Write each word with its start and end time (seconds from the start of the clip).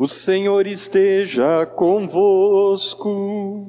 O 0.00 0.08
Senhor 0.08 0.64
esteja 0.68 1.66
convosco. 1.66 3.66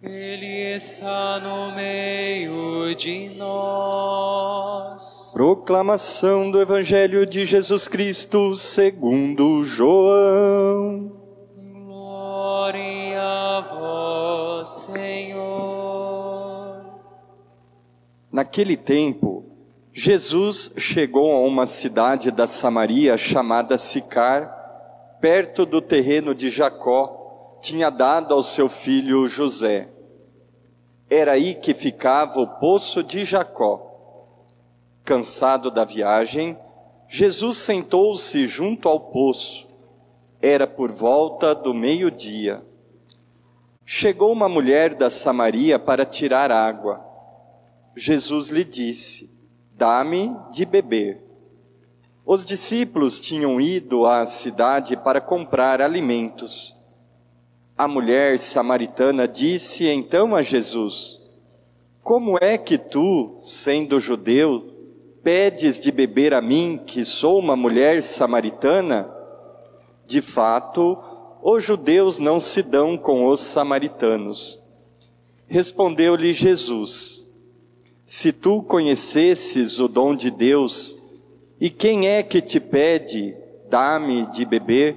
Ele 0.00 0.76
está 0.76 1.40
no 1.40 1.74
meio 1.74 2.94
de 2.94 3.30
nós. 3.30 5.32
Proclamação 5.34 6.48
do 6.48 6.62
Evangelho 6.62 7.26
de 7.26 7.44
Jesus 7.44 7.88
Cristo 7.88 8.54
segundo 8.54 9.64
João. 9.64 11.10
Glória 11.56 13.20
a 13.20 13.60
vós, 13.62 14.68
Senhor. 14.68 16.84
Naquele 18.30 18.76
tempo, 18.76 19.44
Jesus 19.92 20.72
chegou 20.78 21.32
a 21.32 21.40
uma 21.40 21.66
cidade 21.66 22.30
da 22.30 22.46
Samaria 22.46 23.18
chamada 23.18 23.76
Sicar, 23.76 24.57
perto 25.20 25.66
do 25.66 25.80
terreno 25.80 26.34
de 26.34 26.50
Jacó, 26.50 27.58
tinha 27.60 27.90
dado 27.90 28.34
ao 28.34 28.42
seu 28.42 28.68
filho 28.68 29.26
José. 29.26 29.88
Era 31.10 31.32
aí 31.32 31.54
que 31.54 31.74
ficava 31.74 32.40
o 32.40 32.46
poço 32.46 33.02
de 33.02 33.24
Jacó. 33.24 33.84
Cansado 35.04 35.70
da 35.70 35.84
viagem, 35.84 36.56
Jesus 37.08 37.56
sentou-se 37.58 38.46
junto 38.46 38.88
ao 38.88 39.00
poço. 39.00 39.66
Era 40.40 40.66
por 40.66 40.92
volta 40.92 41.54
do 41.54 41.74
meio-dia. 41.74 42.62
Chegou 43.84 44.30
uma 44.30 44.48
mulher 44.48 44.94
da 44.94 45.08
Samaria 45.08 45.78
para 45.78 46.04
tirar 46.04 46.52
água. 46.52 47.02
Jesus 47.96 48.50
lhe 48.50 48.62
disse: 48.62 49.30
Dá-me 49.72 50.36
de 50.52 50.66
beber. 50.66 51.27
Os 52.30 52.44
discípulos 52.44 53.18
tinham 53.18 53.58
ido 53.58 54.04
à 54.04 54.26
cidade 54.26 54.98
para 54.98 55.18
comprar 55.18 55.80
alimentos. 55.80 56.76
A 57.74 57.88
mulher 57.88 58.38
samaritana 58.38 59.26
disse 59.26 59.86
então 59.86 60.34
a 60.34 60.42
Jesus: 60.42 61.22
Como 62.02 62.36
é 62.38 62.58
que 62.58 62.76
tu, 62.76 63.38
sendo 63.40 63.98
judeu, 63.98 64.74
pedes 65.22 65.78
de 65.78 65.90
beber 65.90 66.34
a 66.34 66.42
mim, 66.42 66.78
que 66.86 67.02
sou 67.02 67.38
uma 67.38 67.56
mulher 67.56 68.02
samaritana? 68.02 69.10
De 70.06 70.20
fato, 70.20 70.98
os 71.42 71.64
judeus 71.64 72.18
não 72.18 72.38
se 72.38 72.62
dão 72.62 72.98
com 72.98 73.24
os 73.24 73.40
samaritanos. 73.40 74.62
Respondeu-lhe 75.46 76.34
Jesus: 76.34 77.26
Se 78.04 78.34
tu 78.34 78.62
conhecesses 78.62 79.80
o 79.80 79.88
dom 79.88 80.14
de 80.14 80.30
Deus, 80.30 80.97
e 81.60 81.70
quem 81.70 82.06
é 82.06 82.22
que 82.22 82.40
te 82.40 82.60
pede, 82.60 83.36
dá-me 83.68 84.26
de 84.26 84.44
beber? 84.44 84.96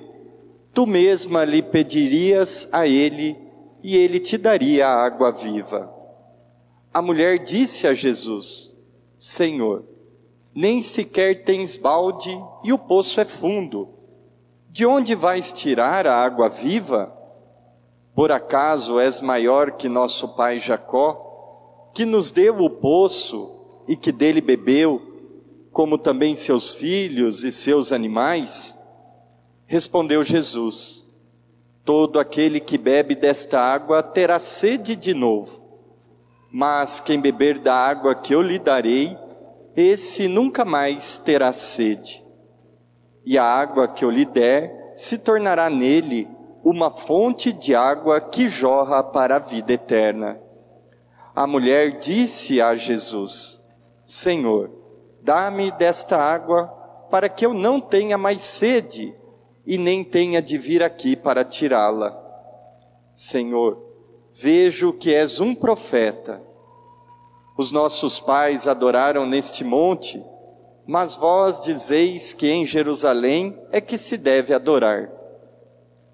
Tu 0.73 0.86
mesma 0.86 1.44
lhe 1.44 1.62
pedirias 1.62 2.70
a 2.72 2.88
ele, 2.88 3.38
e 3.84 3.98
ele 3.98 4.20
te 4.20 4.38
daria 4.38 4.88
a 4.88 5.03
água 5.03 5.31
viva. 5.31 5.92
A 6.94 7.02
mulher 7.02 7.40
disse 7.40 7.88
a 7.88 7.94
Jesus: 7.94 8.78
Senhor, 9.18 9.86
nem 10.53 10.81
sequer 10.81 11.44
tens 11.44 11.78
balde 11.78 12.30
e 12.64 12.72
o 12.72 12.78
poço 12.78 13.20
é 13.20 13.25
fundo. 13.25 13.90
De 14.70 14.86
onde 14.86 15.16
vais 15.16 15.52
tirar 15.52 16.06
a 16.06 16.16
água 16.16 16.50
viva? 16.50 17.12
Por 18.14 18.31
acaso 18.31 19.00
és 19.00 19.20
maior 19.22 19.72
que 19.72 19.90
nosso 19.90 20.30
pai 20.30 20.58
Jacó, 20.58 21.90
que 21.94 22.06
nos 22.06 22.31
deu 22.31 22.59
o 22.59 22.70
poço 22.70 23.84
e 23.88 23.96
que 23.96 24.12
dele 24.12 24.42
bebeu? 24.42 25.11
Como 25.72 25.98
também 25.98 26.36
seus 26.36 26.74
filhos 26.74 27.44
e 27.44 27.52
seus 27.52 27.92
animais? 27.92 28.78
Respondeu 29.66 30.24
Jesus: 30.24 31.06
Todo 31.86 32.20
aquele 32.20 32.60
que 32.60 32.78
bebe 32.78 33.16
desta 33.16 33.60
água 33.60 34.04
terá 34.04 34.38
sede 34.38 34.96
de 34.96 35.14
novo. 35.14 35.62
Mas 36.52 37.00
quem 37.00 37.20
beber 37.22 37.58
da 37.58 37.74
água 37.74 38.14
que 38.14 38.36
eu 38.36 38.42
lhe 38.42 38.60
darei, 38.60 39.18
esse 39.76 40.28
nunca 40.28 40.66
mais 40.66 41.18
terá 41.18 41.54
sede. 41.54 42.22
E 43.26 43.38
a 43.38 43.46
água 43.46 43.88
que 43.88 44.04
eu 44.04 44.12
lhe 44.12 44.26
der 44.26 44.94
se 44.98 45.18
tornará 45.18 45.70
nele 45.70 46.28
uma 46.64 46.92
fonte 46.92 47.54
de 47.54 47.74
água 47.74 48.20
que 48.20 48.48
jorra 48.48 49.02
para 49.02 49.38
a 49.38 49.40
vida 49.40 49.72
eterna. 49.72 50.38
A 51.34 51.48
mulher 51.48 51.98
disse 51.98 52.62
a 52.62 52.76
Jesus: 52.76 53.62
Senhor, 54.04 54.81
Dá-me 55.24 55.72
desta 55.72 56.18
água, 56.18 56.68
para 57.09 57.30
que 57.30 57.46
eu 57.46 57.54
não 57.54 57.80
tenha 57.80 58.18
mais 58.18 58.42
sede 58.42 59.16
e 59.66 59.78
nem 59.78 60.04
tenha 60.04 60.42
de 60.42 60.58
vir 60.58 60.82
aqui 60.82 61.16
para 61.16 61.44
tirá-la. 61.44 62.18
Senhor, 63.14 63.81
vejo 64.34 64.94
que 64.94 65.14
és 65.14 65.40
um 65.40 65.54
profeta. 65.54 66.42
Os 67.58 67.72
nossos 67.72 68.20
pais 68.20 68.68
adoraram 68.68 69.26
neste 69.26 69.64
monte, 69.64 70.24
mas 70.88 71.16
vós 71.16 71.60
dizeis 71.60 72.34
que 72.34 72.50
em 72.50 72.66
Jerusalém 72.66 73.58
é 73.72 73.80
que 73.80 73.98
se 73.98 74.18
deve 74.18 74.54
adorar. 74.54 75.12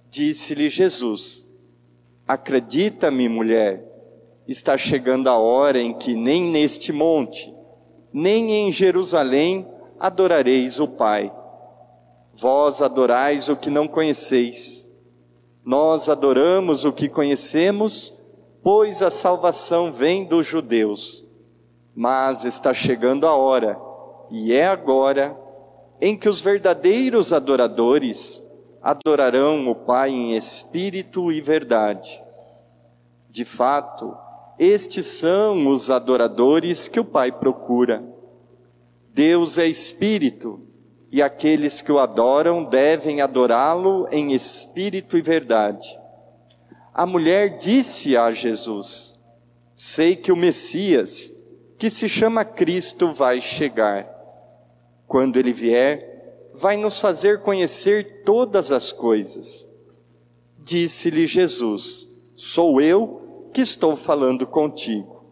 Disse-lhe 0.09 0.67
Jesus: 0.67 1.45
Acredita-me, 2.27 3.29
mulher, 3.29 3.83
está 4.47 4.77
chegando 4.77 5.29
a 5.29 5.37
hora 5.37 5.79
em 5.79 5.93
que 5.93 6.15
nem 6.15 6.43
neste 6.43 6.91
monte, 6.91 7.53
nem 8.19 8.51
em 8.51 8.71
Jerusalém 8.71 9.67
adorareis 9.99 10.79
o 10.79 10.87
Pai. 10.87 11.31
Vós 12.33 12.81
adorais 12.81 13.47
o 13.47 13.55
que 13.55 13.69
não 13.69 13.87
conheceis. 13.87 14.87
Nós 15.63 16.09
adoramos 16.09 16.83
o 16.83 16.91
que 16.91 17.07
conhecemos, 17.07 18.11
pois 18.63 19.03
a 19.03 19.11
salvação 19.11 19.91
vem 19.91 20.25
dos 20.25 20.47
judeus. 20.47 21.23
Mas 21.95 22.43
está 22.43 22.73
chegando 22.73 23.27
a 23.27 23.35
hora, 23.35 23.79
e 24.31 24.51
é 24.51 24.65
agora, 24.65 25.37
em 26.01 26.17
que 26.17 26.27
os 26.27 26.41
verdadeiros 26.41 27.31
adoradores 27.31 28.43
adorarão 28.81 29.69
o 29.69 29.75
Pai 29.75 30.09
em 30.09 30.35
espírito 30.35 31.31
e 31.31 31.39
verdade. 31.39 32.19
De 33.29 33.45
fato, 33.45 34.17
estes 34.59 35.05
são 35.05 35.67
os 35.67 35.89
adoradores 35.89 36.87
que 36.87 36.99
o 36.99 37.05
Pai 37.05 37.31
procura. 37.31 38.03
Deus 39.13 39.57
é 39.57 39.67
espírito, 39.67 40.61
e 41.11 41.21
aqueles 41.21 41.81
que 41.81 41.91
o 41.91 41.99
adoram 41.99 42.63
devem 42.63 43.21
adorá-lo 43.21 44.07
em 44.11 44.33
espírito 44.33 45.17
e 45.17 45.21
verdade. 45.21 45.87
A 46.93 47.05
mulher 47.05 47.57
disse 47.57 48.17
a 48.17 48.31
Jesus: 48.31 49.15
Sei 49.75 50.15
que 50.15 50.31
o 50.31 50.35
Messias, 50.35 51.33
que 51.77 51.89
se 51.89 52.09
chama 52.09 52.43
Cristo, 52.43 53.13
vai 53.13 53.39
chegar. 53.39 54.07
Quando 55.07 55.37
ele 55.37 55.53
vier, 55.53 56.49
vai 56.53 56.75
nos 56.75 56.99
fazer 56.99 57.41
conhecer 57.41 58.23
todas 58.23 58.71
as 58.71 58.91
coisas. 58.91 59.69
Disse-lhe 60.57 61.27
Jesus: 61.27 62.07
Sou 62.35 62.81
eu 62.81 63.26
que 63.47 63.61
estou 63.61 63.95
falando 63.95 64.45
contigo. 64.45 65.23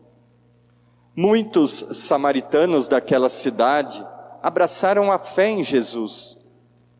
Muitos 1.15 1.71
samaritanos 1.93 2.87
daquela 2.87 3.29
cidade 3.29 4.05
abraçaram 4.41 5.11
a 5.11 5.17
fé 5.17 5.49
em 5.49 5.63
Jesus. 5.63 6.37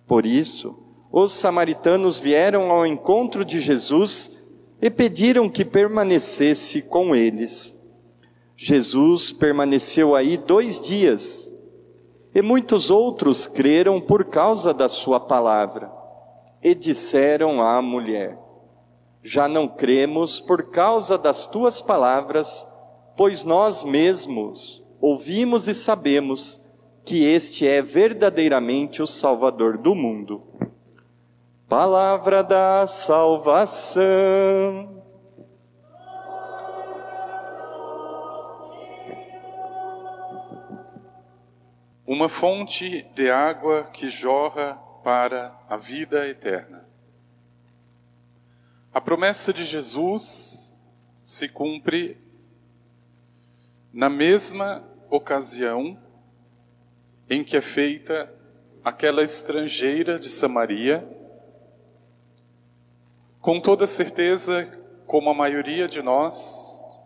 Por 0.08 0.26
isso, 0.26 0.84
os 1.12 1.34
samaritanos 1.34 2.20
vieram 2.20 2.72
ao 2.72 2.86
encontro 2.86 3.44
de 3.44 3.60
Jesus 3.60 4.32
e 4.82 4.90
pediram 4.90 5.50
que 5.50 5.66
permanecesse 5.66 6.84
com 6.84 7.16
eles. 7.16 7.80
Jesus 8.58 9.32
permaneceu 9.32 10.16
aí 10.16 10.38
dois 10.38 10.80
dias 10.80 11.52
e 12.34 12.42
muitos 12.42 12.92
outros 12.92 13.48
creram 13.48 14.00
por 14.00 14.26
causa 14.26 14.74
da 14.74 14.90
sua 14.90 15.20
palavra 15.20 15.92
e 16.62 16.76
disseram 16.76 17.62
à 17.62 17.82
mulher: 17.82 18.38
já 19.26 19.48
não 19.48 19.68
cremos 19.68 20.40
por 20.40 20.70
causa 20.70 21.18
das 21.18 21.48
tuas 21.48 21.82
palavras, 21.82 22.68
pois 23.18 23.44
nós 23.44 23.84
mesmos 23.84 24.84
ouvimos 25.02 25.68
e 25.68 25.74
sabemos 25.74 26.64
que 27.04 27.26
este 27.26 27.68
é 27.68 27.82
verdadeiramente 27.82 29.02
o 29.02 29.08
Salvador 29.08 29.80
do 29.80 29.96
mundo. 29.96 30.44
Palavra 31.68 32.44
da 32.44 32.86
salvação. 32.86 34.04
Uma 42.06 42.30
fonte 42.30 43.02
de 43.16 43.32
água 43.32 43.86
que 43.86 44.08
jorra 44.08 44.76
para 45.04 45.60
a 45.68 45.78
vida 45.78 46.28
eterna. 46.28 46.85
A 48.96 49.02
promessa 49.02 49.52
de 49.52 49.66
Jesus 49.66 50.74
se 51.22 51.50
cumpre 51.50 52.18
na 53.92 54.10
mesma 54.10 54.88
ocasião 55.10 56.00
em 57.30 57.44
que 57.44 57.58
é 57.58 57.62
feita 57.62 58.34
aquela 58.86 59.22
estrangeira 59.22 60.18
de 60.18 60.30
Samaria 60.30 61.06
Com 63.42 63.60
toda 63.60 63.86
certeza, 63.86 64.66
como 65.06 65.30
a 65.30 65.34
maioria 65.34 65.88
de 65.88 66.02
nós, 66.02 66.98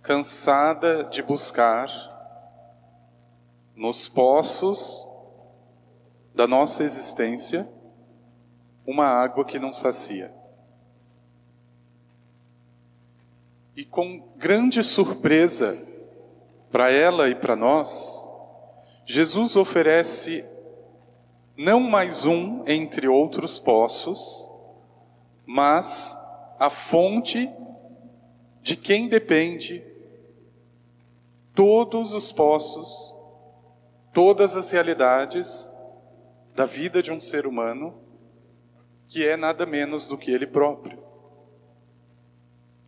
cansada 0.00 1.04
de 1.04 1.22
buscar 1.22 1.90
nos 3.76 4.08
poços 4.08 5.06
da 6.34 6.46
nossa 6.46 6.82
existência 6.82 7.68
uma 8.86 9.04
água 9.04 9.44
que 9.44 9.58
não 9.58 9.74
sacia. 9.74 10.38
E 13.78 13.84
com 13.84 14.18
grande 14.36 14.82
surpresa 14.82 15.80
para 16.68 16.90
ela 16.90 17.28
e 17.28 17.34
para 17.36 17.54
nós, 17.54 18.28
Jesus 19.06 19.54
oferece 19.54 20.44
não 21.56 21.78
mais 21.78 22.24
um 22.24 22.64
entre 22.66 23.06
outros 23.06 23.60
poços, 23.60 24.50
mas 25.46 26.18
a 26.58 26.68
fonte 26.68 27.48
de 28.62 28.74
quem 28.74 29.06
depende 29.06 29.84
todos 31.54 32.12
os 32.12 32.32
poços, 32.32 33.14
todas 34.12 34.56
as 34.56 34.72
realidades 34.72 35.72
da 36.52 36.66
vida 36.66 37.00
de 37.00 37.12
um 37.12 37.20
ser 37.20 37.46
humano, 37.46 37.94
que 39.06 39.24
é 39.24 39.36
nada 39.36 39.64
menos 39.64 40.08
do 40.08 40.18
que 40.18 40.32
ele 40.32 40.48
próprio. 40.48 41.07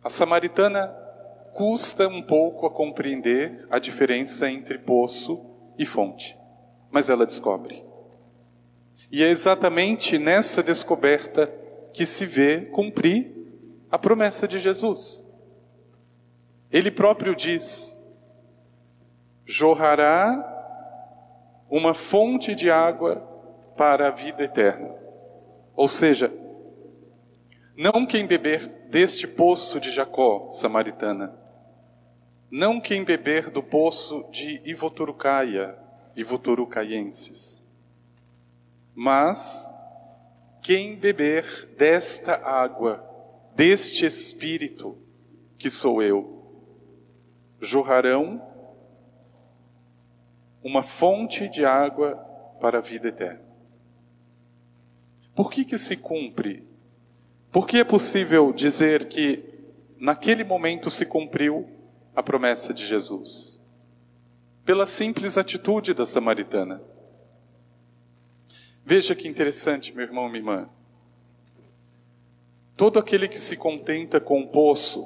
A 0.03 0.09
samaritana 0.09 0.87
custa 1.53 2.07
um 2.07 2.21
pouco 2.21 2.65
a 2.65 2.71
compreender 2.71 3.67
a 3.69 3.77
diferença 3.77 4.49
entre 4.49 4.79
poço 4.79 5.45
e 5.77 5.85
fonte, 5.85 6.37
mas 6.89 7.09
ela 7.09 7.25
descobre. 7.25 7.83
E 9.11 9.23
é 9.23 9.27
exatamente 9.27 10.17
nessa 10.17 10.63
descoberta 10.63 11.47
que 11.93 12.05
se 12.05 12.25
vê 12.25 12.61
cumprir 12.61 13.31
a 13.91 13.99
promessa 13.99 14.47
de 14.47 14.57
Jesus. 14.57 15.25
Ele 16.71 16.89
próprio 16.89 17.35
diz: 17.35 18.01
jorrará 19.45 20.47
uma 21.69 21.93
fonte 21.93 22.55
de 22.55 22.71
água 22.71 23.17
para 23.77 24.07
a 24.07 24.11
vida 24.11 24.43
eterna. 24.43 24.95
Ou 25.75 25.87
seja, 25.87 26.31
não 27.75 28.05
quem 28.05 28.25
beber 28.25 28.67
deste 28.89 29.27
poço 29.27 29.79
de 29.79 29.91
Jacó, 29.91 30.49
samaritana, 30.49 31.33
não 32.49 32.81
quem 32.81 33.03
beber 33.03 33.49
do 33.49 33.63
poço 33.63 34.25
de 34.29 34.61
Ivoturucaia, 34.65 35.77
ivoturucaienses, 36.15 37.63
mas 38.93 39.73
quem 40.61 40.95
beber 40.95 41.69
desta 41.77 42.35
água, 42.35 43.03
deste 43.55 44.05
Espírito, 44.05 44.97
que 45.57 45.69
sou 45.69 46.03
eu, 46.03 46.41
jorrarão 47.59 48.41
uma 50.63 50.83
fonte 50.83 51.47
de 51.47 51.65
água 51.65 52.15
para 52.59 52.79
a 52.79 52.81
vida 52.81 53.07
eterna. 53.07 53.41
Por 55.33 55.49
que 55.49 55.63
que 55.63 55.77
se 55.77 55.95
cumpre 55.95 56.70
por 57.51 57.67
que 57.67 57.79
é 57.79 57.83
possível 57.83 58.53
dizer 58.53 59.09
que 59.09 59.43
naquele 59.99 60.43
momento 60.43 60.89
se 60.89 61.05
cumpriu 61.05 61.69
a 62.15 62.23
promessa 62.23 62.73
de 62.73 62.87
Jesus? 62.87 63.59
Pela 64.63 64.85
simples 64.85 65.37
atitude 65.37 65.93
da 65.93 66.05
samaritana. 66.05 66.81
Veja 68.85 69.13
que 69.13 69.27
interessante, 69.27 69.93
meu 69.93 70.05
irmão, 70.05 70.27
minha 70.27 70.39
irmã. 70.39 70.69
Todo 72.77 72.97
aquele 72.97 73.27
que 73.27 73.39
se 73.39 73.57
contenta 73.57 74.21
com 74.21 74.39
o 74.41 74.47
poço 74.47 75.05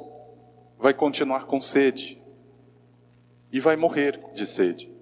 vai 0.77 0.93
continuar 0.93 1.45
com 1.45 1.59
sede 1.59 2.21
e 3.51 3.59
vai 3.59 3.75
morrer 3.75 4.19
de 4.35 4.45
sede. 4.45 4.93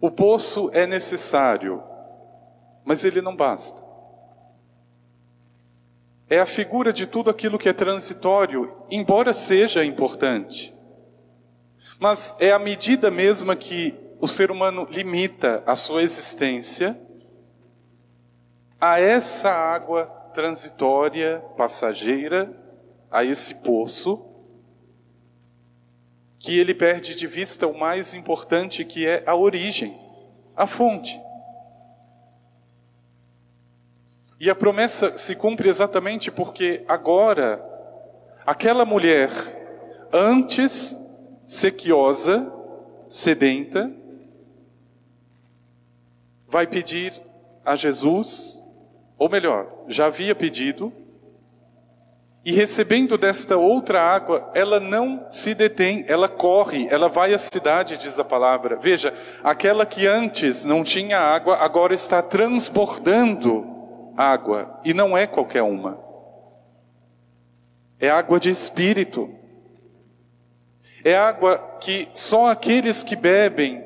O 0.00 0.10
poço 0.10 0.68
é 0.72 0.84
necessário, 0.84 1.80
mas 2.84 3.04
ele 3.04 3.22
não 3.22 3.36
basta 3.36 3.85
é 6.28 6.38
a 6.40 6.46
figura 6.46 6.92
de 6.92 7.06
tudo 7.06 7.30
aquilo 7.30 7.58
que 7.58 7.68
é 7.68 7.72
transitório, 7.72 8.72
embora 8.90 9.32
seja 9.32 9.84
importante. 9.84 10.74
Mas 11.98 12.34
é 12.38 12.52
a 12.52 12.58
medida 12.58 13.10
mesma 13.10 13.54
que 13.54 13.94
o 14.20 14.26
ser 14.26 14.50
humano 14.50 14.86
limita 14.90 15.62
a 15.66 15.76
sua 15.76 16.02
existência 16.02 16.98
a 18.80 19.00
essa 19.00 19.50
água 19.50 20.06
transitória, 20.34 21.42
passageira, 21.56 22.54
a 23.10 23.24
esse 23.24 23.54
poço, 23.56 24.26
que 26.38 26.58
ele 26.58 26.74
perde 26.74 27.14
de 27.14 27.26
vista 27.26 27.66
o 27.66 27.78
mais 27.78 28.12
importante 28.14 28.84
que 28.84 29.06
é 29.06 29.22
a 29.26 29.34
origem, 29.34 29.98
a 30.54 30.66
fonte. 30.66 31.18
E 34.38 34.50
a 34.50 34.54
promessa 34.54 35.16
se 35.16 35.34
cumpre 35.34 35.68
exatamente 35.68 36.30
porque 36.30 36.84
agora, 36.86 37.64
aquela 38.46 38.84
mulher, 38.84 39.30
antes 40.12 40.96
sequiosa, 41.44 42.52
sedenta, 43.08 43.90
vai 46.46 46.66
pedir 46.66 47.12
a 47.64 47.74
Jesus, 47.74 48.62
ou 49.18 49.28
melhor, 49.28 49.66
já 49.88 50.06
havia 50.06 50.34
pedido, 50.34 50.92
e 52.44 52.52
recebendo 52.52 53.18
desta 53.18 53.56
outra 53.56 54.00
água, 54.00 54.50
ela 54.54 54.78
não 54.78 55.26
se 55.28 55.52
detém, 55.52 56.04
ela 56.06 56.28
corre, 56.28 56.86
ela 56.90 57.08
vai 57.08 57.34
à 57.34 57.38
cidade, 57.38 57.98
diz 57.98 58.20
a 58.20 58.24
palavra. 58.24 58.76
Veja, 58.76 59.12
aquela 59.42 59.84
que 59.84 60.06
antes 60.06 60.64
não 60.64 60.84
tinha 60.84 61.18
água, 61.18 61.56
agora 61.56 61.92
está 61.92 62.22
transbordando 62.22 63.75
água, 64.16 64.80
e 64.84 64.94
não 64.94 65.16
é 65.16 65.26
qualquer 65.26 65.62
uma. 65.62 65.98
É 67.98 68.08
água 68.08 68.38
de 68.40 68.50
espírito. 68.50 69.32
É 71.04 71.16
água 71.16 71.58
que 71.80 72.08
só 72.14 72.46
aqueles 72.46 73.02
que 73.02 73.14
bebem 73.14 73.84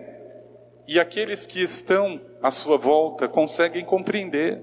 e 0.87 0.99
aqueles 0.99 1.47
que 1.47 1.61
estão 1.62 2.21
à 2.43 2.50
sua 2.50 2.77
volta 2.77 3.29
conseguem 3.29 3.85
compreender. 3.85 4.62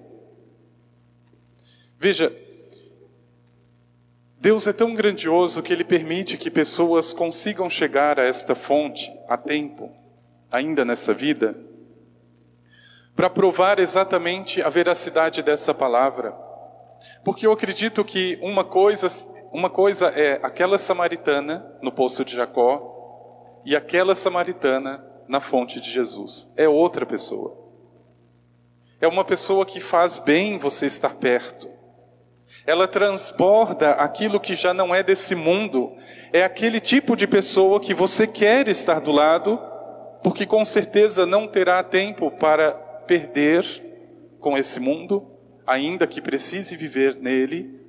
Veja, 1.99 2.35
Deus 4.39 4.67
é 4.67 4.73
tão 4.73 4.93
grandioso 4.93 5.63
que 5.63 5.73
Ele 5.73 5.83
permite 5.83 6.37
que 6.37 6.51
pessoas 6.51 7.13
consigam 7.13 7.69
chegar 7.69 8.19
a 8.19 8.23
esta 8.23 8.53
fonte 8.53 9.11
a 9.27 9.35
tempo, 9.35 9.91
ainda 10.51 10.85
nessa 10.85 11.13
vida, 11.13 11.55
para 13.17 13.31
provar 13.31 13.79
exatamente 13.79 14.61
a 14.61 14.69
veracidade 14.69 15.41
dessa 15.41 15.73
palavra. 15.73 16.37
Porque 17.23 17.47
eu 17.47 17.51
acredito 17.51 18.05
que 18.05 18.37
uma 18.43 18.63
coisa, 18.63 19.07
uma 19.51 19.71
coisa 19.71 20.09
é 20.09 20.39
aquela 20.43 20.77
samaritana 20.77 21.65
no 21.81 21.91
poço 21.91 22.23
de 22.23 22.35
Jacó 22.35 23.59
e 23.65 23.75
aquela 23.75 24.13
samaritana 24.13 25.03
na 25.27 25.39
fonte 25.39 25.81
de 25.81 25.89
Jesus. 25.89 26.53
É 26.55 26.69
outra 26.69 27.07
pessoa. 27.07 27.57
É 29.01 29.07
uma 29.07 29.25
pessoa 29.25 29.65
que 29.65 29.79
faz 29.79 30.19
bem 30.19 30.59
você 30.59 30.85
estar 30.85 31.15
perto. 31.15 31.67
Ela 32.67 32.87
transborda 32.87 33.93
aquilo 33.93 34.39
que 34.39 34.53
já 34.53 34.75
não 34.75 34.93
é 34.93 35.01
desse 35.01 35.33
mundo. 35.33 35.91
É 36.31 36.43
aquele 36.43 36.79
tipo 36.79 37.15
de 37.15 37.25
pessoa 37.25 37.79
que 37.79 37.95
você 37.95 38.27
quer 38.27 38.67
estar 38.67 39.01
do 39.01 39.11
lado, 39.11 39.59
porque 40.21 40.45
com 40.45 40.63
certeza 40.63 41.25
não 41.25 41.47
terá 41.47 41.81
tempo 41.81 42.29
para 42.29 42.85
perder 43.07 43.63
com 44.39 44.57
esse 44.57 44.79
mundo, 44.79 45.25
ainda 45.65 46.05
que 46.05 46.21
precise 46.21 46.75
viver 46.75 47.15
nele. 47.15 47.81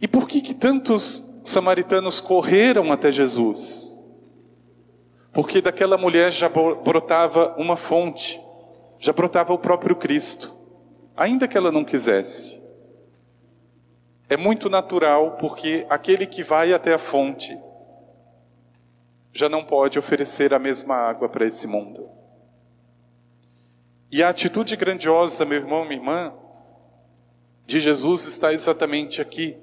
E 0.00 0.06
por 0.06 0.28
que, 0.28 0.40
que 0.40 0.52
tantos 0.52 1.24
samaritanos 1.44 2.20
correram 2.20 2.92
até 2.92 3.10
Jesus? 3.10 3.94
Porque 5.32 5.60
daquela 5.60 5.96
mulher 5.96 6.30
já 6.32 6.48
brotava 6.48 7.54
uma 7.56 7.76
fonte, 7.76 8.40
já 8.98 9.12
brotava 9.12 9.52
o 9.52 9.58
próprio 9.58 9.96
Cristo, 9.96 10.54
ainda 11.16 11.48
que 11.48 11.56
ela 11.56 11.72
não 11.72 11.84
quisesse. 11.84 12.62
É 14.28 14.36
muito 14.36 14.70
natural, 14.70 15.32
porque 15.32 15.86
aquele 15.90 16.26
que 16.26 16.42
vai 16.42 16.72
até 16.72 16.94
a 16.94 16.98
fonte 16.98 17.58
já 19.32 19.48
não 19.48 19.64
pode 19.64 19.98
oferecer 19.98 20.54
a 20.54 20.58
mesma 20.58 20.94
água 20.94 21.28
para 21.28 21.44
esse 21.44 21.66
mundo. 21.66 22.08
E 24.14 24.22
a 24.22 24.28
atitude 24.28 24.76
grandiosa, 24.76 25.44
meu 25.44 25.58
irmão, 25.58 25.84
minha 25.84 25.96
irmã, 25.96 26.32
de 27.66 27.80
Jesus 27.80 28.28
está 28.28 28.52
exatamente 28.52 29.20
aqui. 29.20 29.58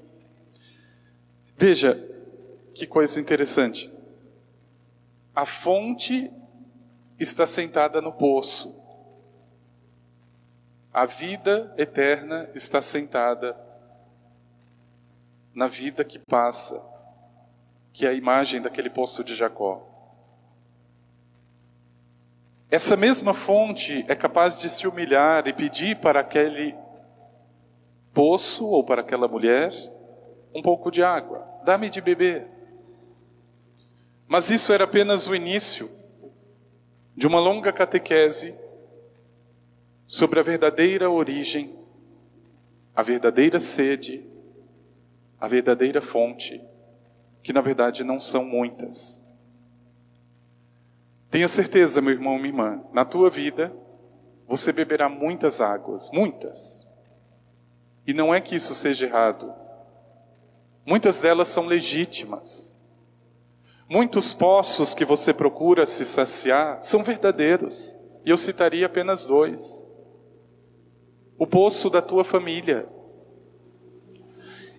Veja 1.55 1.98
que 2.75 2.86
coisa 2.86 3.22
interessante. 3.22 3.89
A 5.34 5.46
fonte 5.46 6.29
está 7.17 7.46
sentada 7.46 8.01
no 8.01 8.12
poço. 8.12 8.75
A 10.91 11.05
vida 11.05 11.74
eterna 11.77 12.50
está 12.53 12.81
sentada 12.81 13.58
na 15.55 15.67
vida 15.67 16.03
que 16.03 16.20
passa, 16.20 16.86
que 17.93 18.05
é 18.05 18.10
a 18.10 18.13
imagem 18.13 18.62
daquele 18.62 18.89
poço 18.89 19.24
de 19.24 19.34
Jacó. 19.34 19.91
Essa 22.72 22.96
mesma 22.96 23.34
fonte 23.34 24.06
é 24.08 24.16
capaz 24.16 24.58
de 24.58 24.70
se 24.70 24.88
humilhar 24.88 25.46
e 25.46 25.51
pedir 25.51 25.98
para 25.98 26.22
aquele 26.22 26.74
poço 28.13 28.66
ou 28.66 28.82
para 28.82 29.01
aquela 29.01 29.28
mulher 29.28 29.74
um 30.56 30.62
pouco 30.62 30.90
de 30.90 31.04
água, 31.04 31.46
dá-me 31.66 31.90
de 31.90 32.00
beber. 32.00 32.48
Mas 34.25 34.50
isso 34.50 34.72
era 34.72 34.86
apenas 34.86 35.28
o 35.28 35.36
início 35.36 35.90
de 37.13 37.28
uma 37.28 37.42
longa 37.42 37.74
catequese 37.74 38.56
sobre 40.08 40.40
a 40.40 40.44
verdadeira 40.44 41.10
origem, 41.10 41.78
a 42.96 43.04
verdadeira 43.04 43.60
sede, 43.60 44.25
a 45.38 45.46
verdadeira 45.46 46.01
fonte, 46.01 46.63
que 47.44 47.51
na 47.51 47.60
verdade 47.60 48.01
não 48.06 48.18
são 48.18 48.46
muitas. 48.46 49.21
Tenha 51.32 51.48
certeza, 51.48 52.02
meu 52.02 52.12
irmão, 52.12 52.36
minha 52.36 52.50
irmã, 52.50 52.84
na 52.92 53.06
tua 53.06 53.30
vida 53.30 53.74
você 54.48 54.74
beberá 54.74 55.08
muitas 55.08 55.62
águas, 55.62 56.12
muitas. 56.12 56.86
E 58.06 58.14
não 58.14 58.36
é 58.36 58.42
que 58.42 58.54
isso 58.54 58.76
seja 58.76 59.06
errado. 59.06 59.54
Muitas 60.86 61.22
delas 61.22 61.48
são 61.48 61.68
legítimas. 61.68 62.76
Muitos 63.90 64.34
poços 64.34 64.94
que 64.94 65.06
você 65.06 65.34
procura 65.34 65.86
se 65.86 66.04
saciar 66.04 66.80
são 66.82 67.02
verdadeiros. 67.02 67.98
E 68.26 68.30
eu 68.30 68.38
citaria 68.38 68.86
apenas 68.86 69.26
dois. 69.26 69.88
O 71.38 71.48
poço 71.48 71.90
da 71.90 72.02
tua 72.02 72.26
família. 72.26 72.90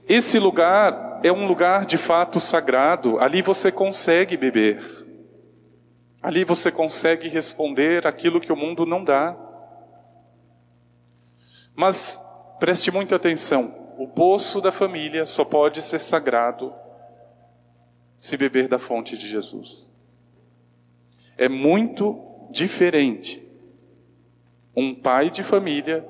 Esse 0.07 0.39
lugar 0.39 1.21
é 1.23 1.33
um 1.33 1.47
lugar 1.47 1.87
de 1.87 1.97
fato 1.97 2.39
sagrado, 2.39 3.19
ali 3.19 3.41
você 3.41 3.73
consegue 3.73 4.37
beber. 4.37 5.02
Ali 6.23 6.45
você 6.45 6.71
consegue 6.71 7.29
responder 7.29 8.07
aquilo 8.07 8.41
que 8.41 8.53
o 8.53 8.57
mundo 8.57 8.87
não 8.87 9.03
dá. 9.03 9.37
Mas 11.75 12.21
preste 12.61 12.91
muita 12.93 13.17
atenção: 13.17 13.95
o 13.99 14.07
poço 14.07 14.61
da 14.61 14.71
família 14.71 15.27
só 15.27 15.45
pode 15.45 15.83
ser 15.83 15.99
sagrado 15.99 16.73
se 18.17 18.37
beber 18.37 18.69
da 18.69 18.79
fonte 18.79 19.17
de 19.17 19.29
Jesus. 19.29 19.93
É 21.37 21.49
muito 21.49 22.47
diferente 22.51 23.43
um 24.77 24.95
pai 24.95 25.29
de 25.29 25.43
família 25.43 26.07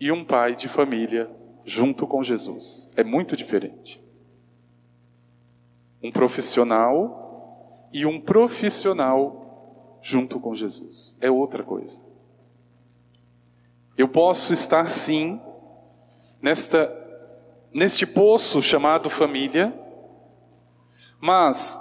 e 0.00 0.10
um 0.10 0.24
pai 0.24 0.56
de 0.56 0.66
família 0.66 1.30
junto 1.64 2.06
com 2.06 2.22
Jesus. 2.22 2.90
É 2.96 3.04
muito 3.04 3.36
diferente. 3.36 4.02
Um 6.02 6.10
profissional 6.10 7.27
e 7.92 8.06
um 8.06 8.20
profissional 8.20 9.98
junto 10.02 10.38
com 10.38 10.54
Jesus. 10.54 11.16
É 11.20 11.30
outra 11.30 11.62
coisa. 11.62 12.00
Eu 13.96 14.08
posso 14.08 14.52
estar 14.52 14.88
sim 14.88 15.40
nesta 16.40 16.94
neste 17.72 18.06
poço 18.06 18.62
chamado 18.62 19.10
família, 19.10 19.72
mas 21.20 21.78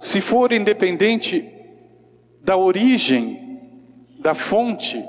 se 0.00 0.20
for 0.20 0.52
independente 0.52 1.52
da 2.42 2.56
origem, 2.56 3.60
da 4.18 4.34
fonte, 4.34 5.04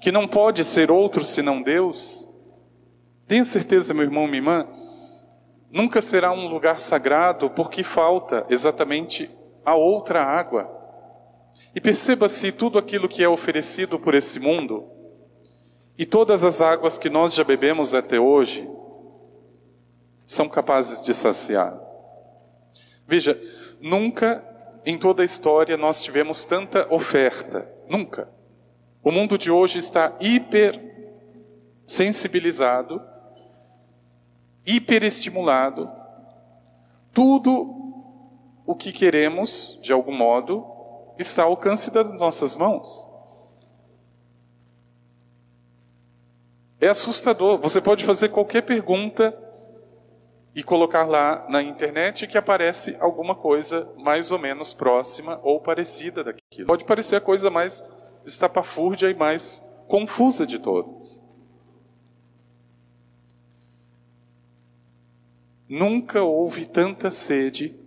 que 0.00 0.12
não 0.12 0.28
pode 0.28 0.64
ser 0.64 0.90
outro 0.90 1.24
senão 1.24 1.62
Deus, 1.62 2.28
tenha 3.26 3.44
certeza, 3.44 3.94
meu 3.94 4.04
irmão, 4.04 4.26
minha 4.26 4.38
irmã, 4.38 4.68
nunca 5.70 6.00
será 6.00 6.32
um 6.32 6.48
lugar 6.48 6.78
sagrado 6.78 7.50
porque 7.50 7.82
falta 7.82 8.46
exatamente 8.48 9.30
a 9.66 9.74
outra 9.74 10.22
água. 10.22 10.72
E 11.74 11.80
perceba 11.80 12.28
se 12.28 12.52
tudo 12.52 12.78
aquilo 12.78 13.08
que 13.08 13.24
é 13.24 13.28
oferecido 13.28 13.98
por 13.98 14.14
esse 14.14 14.38
mundo 14.38 14.88
e 15.98 16.06
todas 16.06 16.44
as 16.44 16.60
águas 16.60 16.96
que 16.96 17.10
nós 17.10 17.34
já 17.34 17.42
bebemos 17.42 17.92
até 17.92 18.20
hoje 18.20 18.68
são 20.24 20.48
capazes 20.48 21.02
de 21.02 21.12
saciar. 21.12 21.78
Veja, 23.06 23.40
nunca 23.80 24.44
em 24.84 24.96
toda 24.96 25.22
a 25.22 25.24
história 25.24 25.76
nós 25.76 26.02
tivemos 26.02 26.44
tanta 26.44 26.86
oferta, 26.92 27.68
nunca. 27.88 28.28
O 29.02 29.10
mundo 29.10 29.36
de 29.36 29.50
hoje 29.50 29.78
está 29.78 30.16
hiper 30.20 30.80
sensibilizado, 31.86 33.00
hiperestimulado. 34.64 35.90
Tudo 37.12 37.95
o 38.66 38.74
que 38.74 38.92
queremos, 38.92 39.78
de 39.80 39.92
algum 39.92 40.14
modo, 40.14 40.66
está 41.18 41.44
ao 41.44 41.50
alcance 41.50 41.90
das 41.90 42.12
nossas 42.20 42.56
mãos. 42.56 43.06
É 46.80 46.88
assustador. 46.88 47.58
Você 47.60 47.80
pode 47.80 48.04
fazer 48.04 48.28
qualquer 48.28 48.62
pergunta 48.62 49.36
e 50.54 50.62
colocar 50.62 51.04
lá 51.04 51.46
na 51.48 51.62
internet 51.62 52.26
que 52.26 52.36
aparece 52.36 52.96
alguma 52.98 53.34
coisa 53.34 53.90
mais 53.96 54.32
ou 54.32 54.38
menos 54.38 54.74
próxima 54.74 55.40
ou 55.42 55.60
parecida 55.60 56.24
daquilo. 56.24 56.66
Pode 56.66 56.84
parecer 56.84 57.16
a 57.16 57.20
coisa 57.20 57.48
mais 57.48 57.84
estapafúrdia 58.24 59.10
e 59.10 59.14
mais 59.14 59.64
confusa 59.86 60.44
de 60.44 60.58
todas. 60.58 61.22
Nunca 65.68 66.22
houve 66.22 66.66
tanta 66.66 67.10
sede 67.10 67.85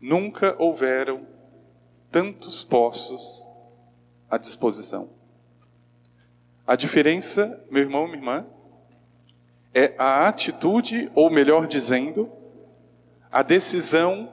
Nunca 0.00 0.54
houveram 0.58 1.26
tantos 2.10 2.62
poços 2.62 3.46
à 4.30 4.38
disposição. 4.38 5.10
A 6.66 6.76
diferença, 6.76 7.64
meu 7.70 7.82
irmão, 7.82 8.06
minha 8.06 8.18
irmã, 8.18 8.46
é 9.74 9.94
a 9.98 10.28
atitude, 10.28 11.10
ou 11.14 11.30
melhor 11.30 11.66
dizendo, 11.66 12.30
a 13.30 13.42
decisão 13.42 14.32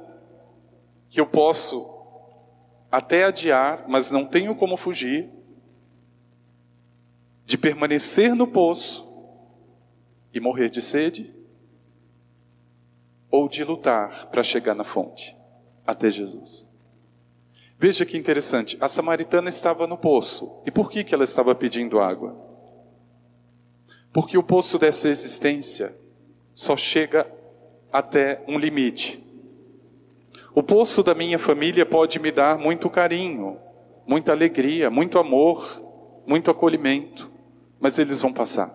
que 1.10 1.20
eu 1.20 1.26
posso 1.26 1.94
até 2.92 3.26
adiar, 3.26 3.86
mas 3.88 4.12
não 4.12 4.26
tenho 4.26 4.56
como 4.56 4.78
fugir, 4.78 5.30
de 7.46 7.58
permanecer 7.58 8.36
no 8.36 8.48
poço 8.48 9.06
e 10.34 10.40
morrer 10.40 10.70
de 10.70 10.82
sede, 10.82 11.34
ou 13.30 13.50
de 13.50 13.64
lutar 13.64 14.28
para 14.28 14.44
chegar 14.44 14.74
na 14.74 14.84
fonte 14.84 15.35
até 15.86 16.10
Jesus. 16.10 16.70
Veja 17.78 18.06
que 18.06 18.18
interessante, 18.18 18.78
a 18.80 18.88
samaritana 18.88 19.50
estava 19.50 19.86
no 19.86 19.98
poço. 19.98 20.62
E 20.66 20.72
por 20.72 20.90
que, 20.90 21.04
que 21.04 21.14
ela 21.14 21.24
estava 21.24 21.54
pedindo 21.54 22.00
água? 22.00 22.36
Porque 24.14 24.38
o 24.38 24.44
poço 24.44 24.80
dessa 24.80 25.10
existência 25.10 25.94
só 26.54 26.78
chega 26.78 27.30
até 27.92 28.42
um 28.48 28.58
limite. 28.58 29.22
O 30.54 30.64
poço 30.64 31.04
da 31.04 31.14
minha 31.14 31.38
família 31.38 31.86
pode 31.86 32.18
me 32.18 32.32
dar 32.32 32.58
muito 32.58 32.90
carinho, 32.90 33.60
muita 34.08 34.32
alegria, 34.32 34.90
muito 34.90 35.20
amor, 35.20 35.84
muito 36.26 36.50
acolhimento, 36.50 37.30
mas 37.78 38.00
eles 38.00 38.22
vão 38.22 38.32
passar. 38.32 38.74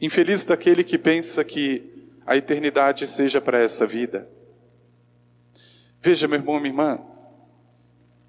Infeliz 0.00 0.44
daquele 0.44 0.82
que 0.82 0.98
pensa 0.98 1.44
que 1.44 2.10
a 2.26 2.36
eternidade 2.36 3.06
seja 3.06 3.40
para 3.40 3.60
essa 3.60 3.86
vida. 3.86 4.28
Veja, 6.00 6.28
meu 6.28 6.38
irmão, 6.38 6.60
minha 6.60 6.70
irmã, 6.70 7.00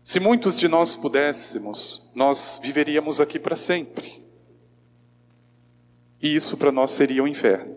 se 0.03 0.19
muitos 0.19 0.57
de 0.57 0.67
nós 0.67 0.95
pudéssemos, 0.95 2.09
nós 2.15 2.59
viveríamos 2.63 3.19
aqui 3.19 3.38
para 3.38 3.55
sempre. 3.55 4.25
E 6.21 6.33
isso 6.33 6.55
para 6.55 6.71
nós 6.71 6.91
seria 6.91 7.21
um 7.21 7.27
inferno. 7.27 7.75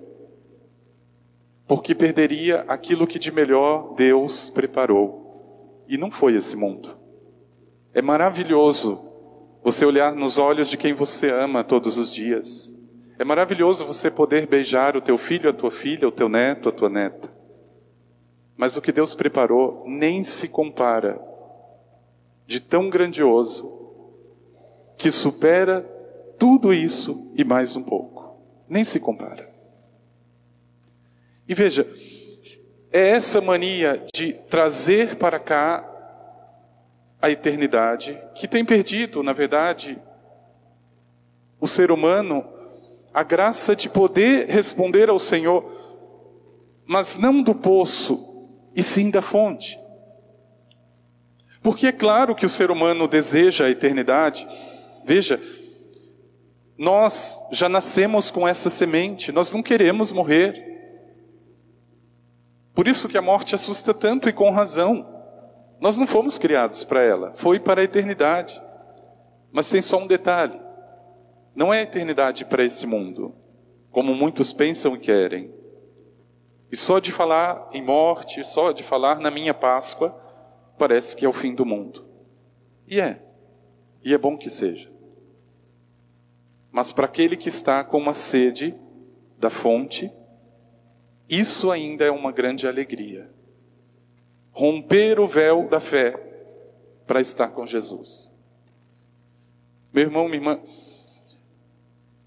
Porque 1.66 1.94
perderia 1.94 2.64
aquilo 2.68 3.06
que 3.06 3.18
de 3.18 3.32
melhor 3.32 3.94
Deus 3.94 4.48
preparou. 4.48 5.84
E 5.88 5.98
não 5.98 6.10
foi 6.10 6.34
esse 6.34 6.56
mundo. 6.56 6.96
É 7.92 8.00
maravilhoso 8.00 9.04
você 9.62 9.84
olhar 9.84 10.14
nos 10.14 10.38
olhos 10.38 10.70
de 10.70 10.76
quem 10.76 10.92
você 10.92 11.30
ama 11.30 11.64
todos 11.64 11.98
os 11.98 12.14
dias. 12.14 12.78
É 13.18 13.24
maravilhoso 13.24 13.84
você 13.84 14.10
poder 14.10 14.46
beijar 14.46 14.96
o 14.96 15.02
teu 15.02 15.18
filho, 15.18 15.50
a 15.50 15.52
tua 15.52 15.70
filha, 15.70 16.08
o 16.08 16.12
teu 16.12 16.28
neto, 16.28 16.68
a 16.68 16.72
tua 16.72 16.88
neta. 16.88 17.39
Mas 18.60 18.76
o 18.76 18.82
que 18.82 18.92
Deus 18.92 19.14
preparou 19.14 19.84
nem 19.86 20.22
se 20.22 20.46
compara 20.46 21.18
de 22.46 22.60
tão 22.60 22.90
grandioso 22.90 23.72
que 24.98 25.10
supera 25.10 25.80
tudo 26.38 26.74
isso 26.74 27.32
e 27.34 27.42
mais 27.42 27.74
um 27.74 27.82
pouco. 27.82 28.38
Nem 28.68 28.84
se 28.84 29.00
compara. 29.00 29.50
E 31.48 31.54
veja, 31.54 31.90
é 32.92 33.08
essa 33.08 33.40
mania 33.40 34.04
de 34.12 34.34
trazer 34.34 35.16
para 35.16 35.38
cá 35.38 35.82
a 37.18 37.30
eternidade 37.30 38.20
que 38.34 38.46
tem 38.46 38.62
perdido, 38.62 39.22
na 39.22 39.32
verdade, 39.32 39.98
o 41.58 41.66
ser 41.66 41.90
humano 41.90 42.44
a 43.14 43.22
graça 43.22 43.74
de 43.74 43.88
poder 43.88 44.50
responder 44.50 45.08
ao 45.08 45.18
Senhor, 45.18 45.64
mas 46.84 47.16
não 47.16 47.42
do 47.42 47.54
poço, 47.54 48.29
e 48.74 48.82
sim 48.82 49.10
da 49.10 49.22
fonte. 49.22 49.78
Porque 51.62 51.88
é 51.88 51.92
claro 51.92 52.34
que 52.34 52.46
o 52.46 52.48
ser 52.48 52.70
humano 52.70 53.06
deseja 53.06 53.66
a 53.66 53.70
eternidade. 53.70 54.46
Veja, 55.04 55.40
nós 56.78 57.38
já 57.52 57.68
nascemos 57.68 58.30
com 58.30 58.48
essa 58.48 58.70
semente, 58.70 59.30
nós 59.30 59.52
não 59.52 59.62
queremos 59.62 60.10
morrer. 60.12 60.68
Por 62.74 62.88
isso 62.88 63.08
que 63.08 63.18
a 63.18 63.22
morte 63.22 63.54
assusta 63.54 63.92
tanto 63.92 64.28
e 64.28 64.32
com 64.32 64.50
razão. 64.50 65.06
Nós 65.78 65.98
não 65.98 66.06
fomos 66.06 66.38
criados 66.38 66.84
para 66.84 67.02
ela, 67.02 67.32
foi 67.36 67.60
para 67.60 67.82
a 67.82 67.84
eternidade. 67.84 68.60
Mas 69.52 69.68
tem 69.68 69.82
só 69.82 69.98
um 69.98 70.06
detalhe: 70.06 70.58
não 71.54 71.72
é 71.72 71.80
a 71.80 71.82
eternidade 71.82 72.44
para 72.46 72.64
esse 72.64 72.86
mundo, 72.86 73.34
como 73.90 74.14
muitos 74.14 74.52
pensam 74.52 74.94
e 74.94 74.98
querem. 74.98 75.59
E 76.70 76.76
só 76.76 76.98
de 76.98 77.10
falar 77.10 77.68
em 77.72 77.82
morte, 77.82 78.44
só 78.44 78.72
de 78.72 78.82
falar 78.82 79.18
na 79.18 79.30
minha 79.30 79.52
Páscoa, 79.52 80.10
parece 80.78 81.16
que 81.16 81.24
é 81.24 81.28
o 81.28 81.32
fim 81.32 81.54
do 81.54 81.66
mundo. 81.66 82.06
E 82.86 83.00
é, 83.00 83.20
e 84.04 84.14
é 84.14 84.18
bom 84.18 84.36
que 84.36 84.48
seja. 84.48 84.90
Mas 86.70 86.92
para 86.92 87.06
aquele 87.06 87.36
que 87.36 87.48
está 87.48 87.82
com 87.82 87.98
uma 87.98 88.14
sede 88.14 88.74
da 89.36 89.50
fonte, 89.50 90.12
isso 91.28 91.70
ainda 91.70 92.04
é 92.04 92.10
uma 92.10 92.30
grande 92.30 92.66
alegria. 92.66 93.30
Romper 94.52 95.18
o 95.18 95.26
véu 95.26 95.68
da 95.68 95.80
fé 95.80 96.12
para 97.06 97.20
estar 97.20 97.48
com 97.48 97.66
Jesus. 97.66 98.32
Meu 99.92 100.04
irmão, 100.04 100.26
minha 100.26 100.36
irmã, 100.36 100.60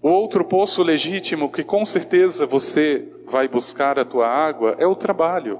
o 0.04 0.10
outro 0.10 0.44
poço 0.44 0.82
legítimo 0.82 1.50
que 1.50 1.64
com 1.64 1.82
certeza 1.82 2.44
você 2.44 3.10
vai 3.24 3.48
buscar 3.48 3.98
a 3.98 4.04
tua 4.04 4.28
água 4.28 4.76
é 4.78 4.86
o 4.86 4.94
trabalho. 4.94 5.58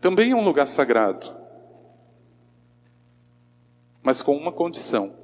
Também 0.00 0.30
é 0.30 0.36
um 0.36 0.44
lugar 0.44 0.68
sagrado. 0.68 1.34
Mas 4.00 4.22
com 4.22 4.36
uma 4.36 4.52
condição: 4.52 5.14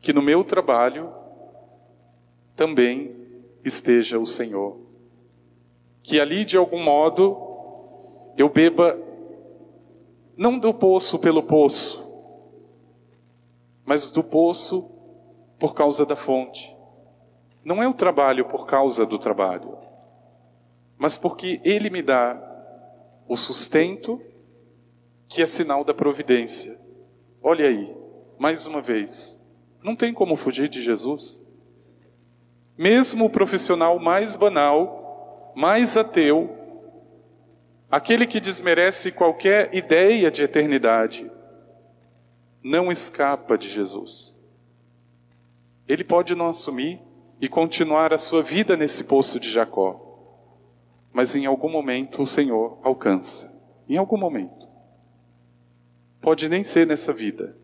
que 0.00 0.12
no 0.12 0.20
meu 0.20 0.42
trabalho 0.42 1.14
também 2.56 3.14
esteja 3.64 4.18
o 4.18 4.26
Senhor. 4.26 4.76
Que 6.02 6.18
ali 6.18 6.44
de 6.44 6.56
algum 6.56 6.82
modo 6.82 7.38
eu 8.36 8.48
beba 8.48 8.98
não 10.36 10.58
do 10.58 10.74
poço 10.74 11.20
pelo 11.20 11.44
poço, 11.44 12.04
mas 13.84 14.10
do 14.10 14.24
poço 14.24 14.92
por 15.64 15.72
causa 15.74 16.04
da 16.04 16.14
fonte. 16.14 16.76
Não 17.64 17.82
é 17.82 17.88
o 17.88 17.94
trabalho 17.94 18.44
por 18.44 18.66
causa 18.66 19.06
do 19.06 19.18
trabalho, 19.18 19.78
mas 20.98 21.16
porque 21.16 21.58
Ele 21.64 21.88
me 21.88 22.02
dá 22.02 22.38
o 23.26 23.34
sustento 23.34 24.20
que 25.26 25.40
é 25.40 25.46
sinal 25.46 25.82
da 25.82 25.94
providência. 25.94 26.78
Olha 27.42 27.66
aí, 27.66 27.96
mais 28.38 28.66
uma 28.66 28.82
vez, 28.82 29.42
não 29.82 29.96
tem 29.96 30.12
como 30.12 30.36
fugir 30.36 30.68
de 30.68 30.82
Jesus. 30.82 31.42
Mesmo 32.76 33.24
o 33.24 33.30
profissional 33.30 33.98
mais 33.98 34.36
banal, 34.36 35.50
mais 35.56 35.96
ateu, 35.96 36.54
aquele 37.90 38.26
que 38.26 38.38
desmerece 38.38 39.10
qualquer 39.10 39.74
ideia 39.74 40.30
de 40.30 40.42
eternidade, 40.42 41.32
não 42.62 42.92
escapa 42.92 43.56
de 43.56 43.70
Jesus. 43.70 44.33
Ele 45.86 46.04
pode 46.04 46.34
não 46.34 46.46
assumir 46.46 47.00
e 47.40 47.48
continuar 47.48 48.12
a 48.12 48.18
sua 48.18 48.42
vida 48.42 48.76
nesse 48.76 49.04
poço 49.04 49.38
de 49.38 49.50
Jacó. 49.50 50.00
Mas 51.12 51.36
em 51.36 51.46
algum 51.46 51.70
momento 51.70 52.22
o 52.22 52.26
Senhor 52.26 52.78
alcança. 52.82 53.52
Em 53.88 53.96
algum 53.96 54.16
momento. 54.16 54.68
Pode 56.20 56.48
nem 56.48 56.64
ser 56.64 56.86
nessa 56.86 57.12
vida. 57.12 57.56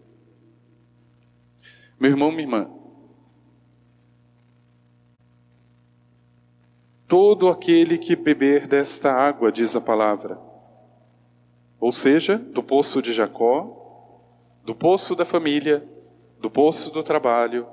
Meu 1.98 2.11
irmão, 2.11 2.30
minha 2.30 2.42
irmã, 2.42 2.70
todo 7.11 7.48
aquele 7.48 7.98
que 7.98 8.14
beber 8.14 8.68
desta 8.68 9.12
água, 9.12 9.50
diz 9.50 9.74
a 9.74 9.80
palavra, 9.80 10.38
ou 11.80 11.90
seja, 11.90 12.38
do 12.38 12.62
poço 12.62 13.02
de 13.02 13.12
Jacó, 13.12 14.61
do 14.64 14.76
poço 14.76 15.16
da 15.16 15.24
família, 15.24 15.85
do 16.38 16.48
poço 16.48 16.90
do 16.92 17.02
trabalho, 17.02 17.66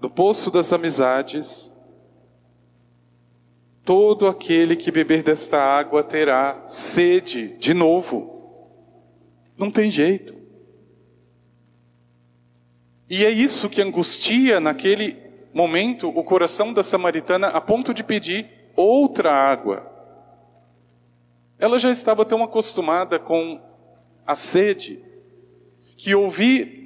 do 0.00 0.10
poço 0.10 0.50
das 0.50 0.72
amizades. 0.72 1.72
Todo 3.84 4.26
aquele 4.26 4.76
que 4.76 4.90
beber 4.90 5.22
desta 5.22 5.60
água 5.60 6.02
terá 6.02 6.64
sede 6.66 7.56
de 7.58 7.74
novo. 7.74 8.34
Não 9.56 9.70
tem 9.70 9.90
jeito. 9.90 10.34
E 13.08 13.24
é 13.24 13.30
isso 13.30 13.68
que 13.68 13.82
angustia 13.82 14.58
naquele 14.58 15.16
momento 15.52 16.08
o 16.08 16.24
coração 16.24 16.72
da 16.72 16.82
samaritana 16.82 17.48
a 17.48 17.60
ponto 17.60 17.94
de 17.94 18.02
pedir 18.02 18.50
outra 18.74 19.32
água. 19.32 19.90
Ela 21.58 21.78
já 21.78 21.90
estava 21.90 22.24
tão 22.24 22.42
acostumada 22.42 23.18
com 23.18 23.60
a 24.26 24.34
sede 24.34 25.00
que 25.96 26.14
ouvir 26.14 26.83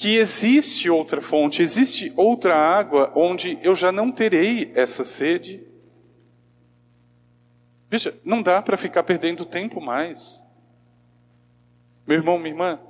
que 0.00 0.16
existe 0.16 0.88
outra 0.88 1.20
fonte, 1.20 1.60
existe 1.60 2.10
outra 2.16 2.56
água 2.56 3.12
onde 3.14 3.58
eu 3.60 3.74
já 3.74 3.92
não 3.92 4.10
terei 4.10 4.72
essa 4.74 5.04
sede. 5.04 5.62
Veja, 7.86 8.18
não 8.24 8.40
dá 8.40 8.62
para 8.62 8.78
ficar 8.78 9.02
perdendo 9.02 9.44
tempo 9.44 9.78
mais. 9.78 10.42
Meu 12.06 12.16
irmão, 12.16 12.38
minha 12.38 12.48
irmã, 12.48 12.80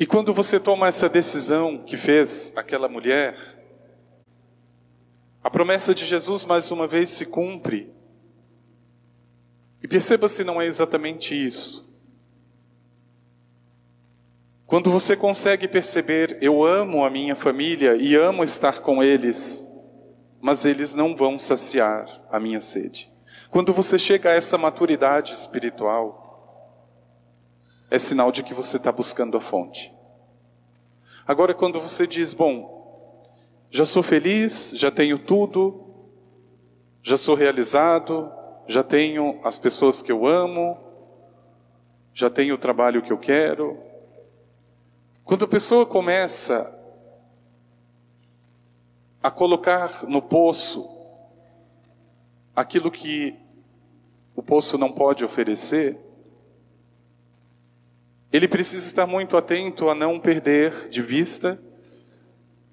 e 0.00 0.06
quando 0.06 0.32
você 0.32 0.58
toma 0.58 0.88
essa 0.88 1.06
decisão 1.06 1.84
que 1.84 1.98
fez 1.98 2.54
aquela 2.56 2.88
mulher, 2.88 3.36
a 5.44 5.50
promessa 5.50 5.94
de 5.94 6.06
Jesus 6.06 6.46
mais 6.46 6.70
uma 6.70 6.86
vez 6.86 7.10
se 7.10 7.26
cumpre. 7.26 7.92
E 9.82 9.86
perceba 9.86 10.30
se 10.30 10.42
não 10.44 10.58
é 10.58 10.64
exatamente 10.64 11.34
isso. 11.34 11.87
Quando 14.68 14.90
você 14.90 15.16
consegue 15.16 15.66
perceber, 15.66 16.36
eu 16.42 16.62
amo 16.62 17.02
a 17.02 17.08
minha 17.08 17.34
família 17.34 17.96
e 17.96 18.14
amo 18.14 18.44
estar 18.44 18.80
com 18.80 19.02
eles, 19.02 19.72
mas 20.42 20.66
eles 20.66 20.94
não 20.94 21.16
vão 21.16 21.38
saciar 21.38 22.06
a 22.30 22.38
minha 22.38 22.60
sede. 22.60 23.10
Quando 23.50 23.72
você 23.72 23.98
chega 23.98 24.28
a 24.28 24.34
essa 24.34 24.58
maturidade 24.58 25.32
espiritual, 25.32 26.84
é 27.90 27.98
sinal 27.98 28.30
de 28.30 28.42
que 28.42 28.52
você 28.52 28.76
está 28.76 28.92
buscando 28.92 29.38
a 29.38 29.40
fonte. 29.40 29.90
Agora, 31.26 31.54
quando 31.54 31.80
você 31.80 32.06
diz, 32.06 32.34
bom, 32.34 33.24
já 33.70 33.86
sou 33.86 34.02
feliz, 34.02 34.74
já 34.76 34.90
tenho 34.90 35.18
tudo, 35.18 35.82
já 37.02 37.16
sou 37.16 37.34
realizado, 37.34 38.30
já 38.66 38.82
tenho 38.82 39.40
as 39.42 39.56
pessoas 39.56 40.02
que 40.02 40.12
eu 40.12 40.26
amo, 40.26 40.76
já 42.12 42.28
tenho 42.28 42.54
o 42.54 42.58
trabalho 42.58 43.00
que 43.00 43.10
eu 43.10 43.18
quero, 43.18 43.87
quando 45.28 45.44
a 45.44 45.48
pessoa 45.48 45.84
começa 45.84 46.74
a 49.22 49.30
colocar 49.30 50.04
no 50.04 50.22
poço 50.22 50.88
aquilo 52.56 52.90
que 52.90 53.36
o 54.34 54.42
poço 54.42 54.78
não 54.78 54.90
pode 54.90 55.26
oferecer, 55.26 55.98
ele 58.32 58.48
precisa 58.48 58.86
estar 58.86 59.06
muito 59.06 59.36
atento 59.36 59.90
a 59.90 59.94
não 59.94 60.18
perder 60.18 60.88
de 60.88 61.02
vista 61.02 61.60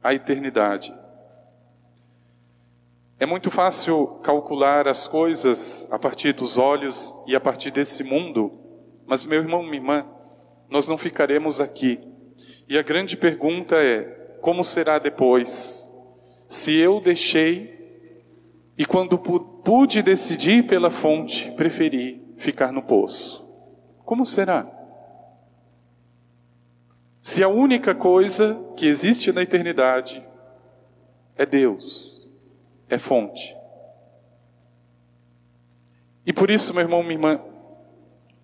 a 0.02 0.13
eternidade. 0.13 0.96
É 3.20 3.26
muito 3.26 3.52
fácil 3.52 4.22
calcular 4.24 4.88
as 4.88 5.10
coisas 5.10 5.89
a 5.91 6.00
partir 6.00 6.32
dos 6.32 6.58
olhos 6.58 7.13
e 7.28 7.36
a 7.36 7.41
partir 7.41 7.70
desse 7.70 8.02
mundo, 8.02 8.58
mas 9.06 9.26
meu 9.26 9.39
irmão, 9.39 9.62
minha 9.62 9.76
irmã, 9.76 10.08
nós 10.70 10.88
não 10.88 10.98
ficaremos 10.98 11.60
aqui 11.60 12.14
e 12.67 12.78
a 12.78 12.82
grande 12.82 13.15
pergunta 13.15 13.75
é: 13.75 14.04
como 14.41 14.63
será 14.63 14.99
depois? 14.99 15.91
Se 16.47 16.75
eu 16.75 16.99
deixei 17.01 17.75
e 18.78 18.86
quando 18.86 19.17
pude 19.17 20.01
decidir 20.01 20.65
pela 20.65 20.89
fonte, 20.89 21.51
preferi 21.51 22.21
ficar 22.38 22.71
no 22.71 22.84
poço. 22.84 23.45
Como 24.04 24.25
será? 24.25 24.69
Se 27.21 27.43
a 27.43 27.47
única 27.47 27.95
coisa 27.95 28.60
que 28.78 28.86
existe 28.86 29.32
na 29.32 29.41
eternidade 29.41 30.23
é 31.36 31.45
Deus, 31.45 32.30
é 32.88 32.99
fonte. 32.99 33.56
E 36.25 36.32
por 36.32 36.51
isso, 36.51 36.73
meu 36.73 36.84
irmão, 36.84 37.01
minha 37.01 37.15
irmã, 37.15 37.41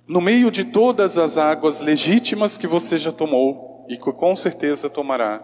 no 0.07 0.19
meio 0.19 0.49
de 0.49 0.63
todas 0.63 1.17
as 1.17 1.37
águas 1.37 1.79
legítimas 1.79 2.57
que 2.57 2.67
você 2.67 2.97
já 2.97 3.11
tomou, 3.11 3.70
e 3.91 3.97
que 3.97 4.13
com 4.13 4.33
certeza 4.33 4.89
tomará, 4.89 5.43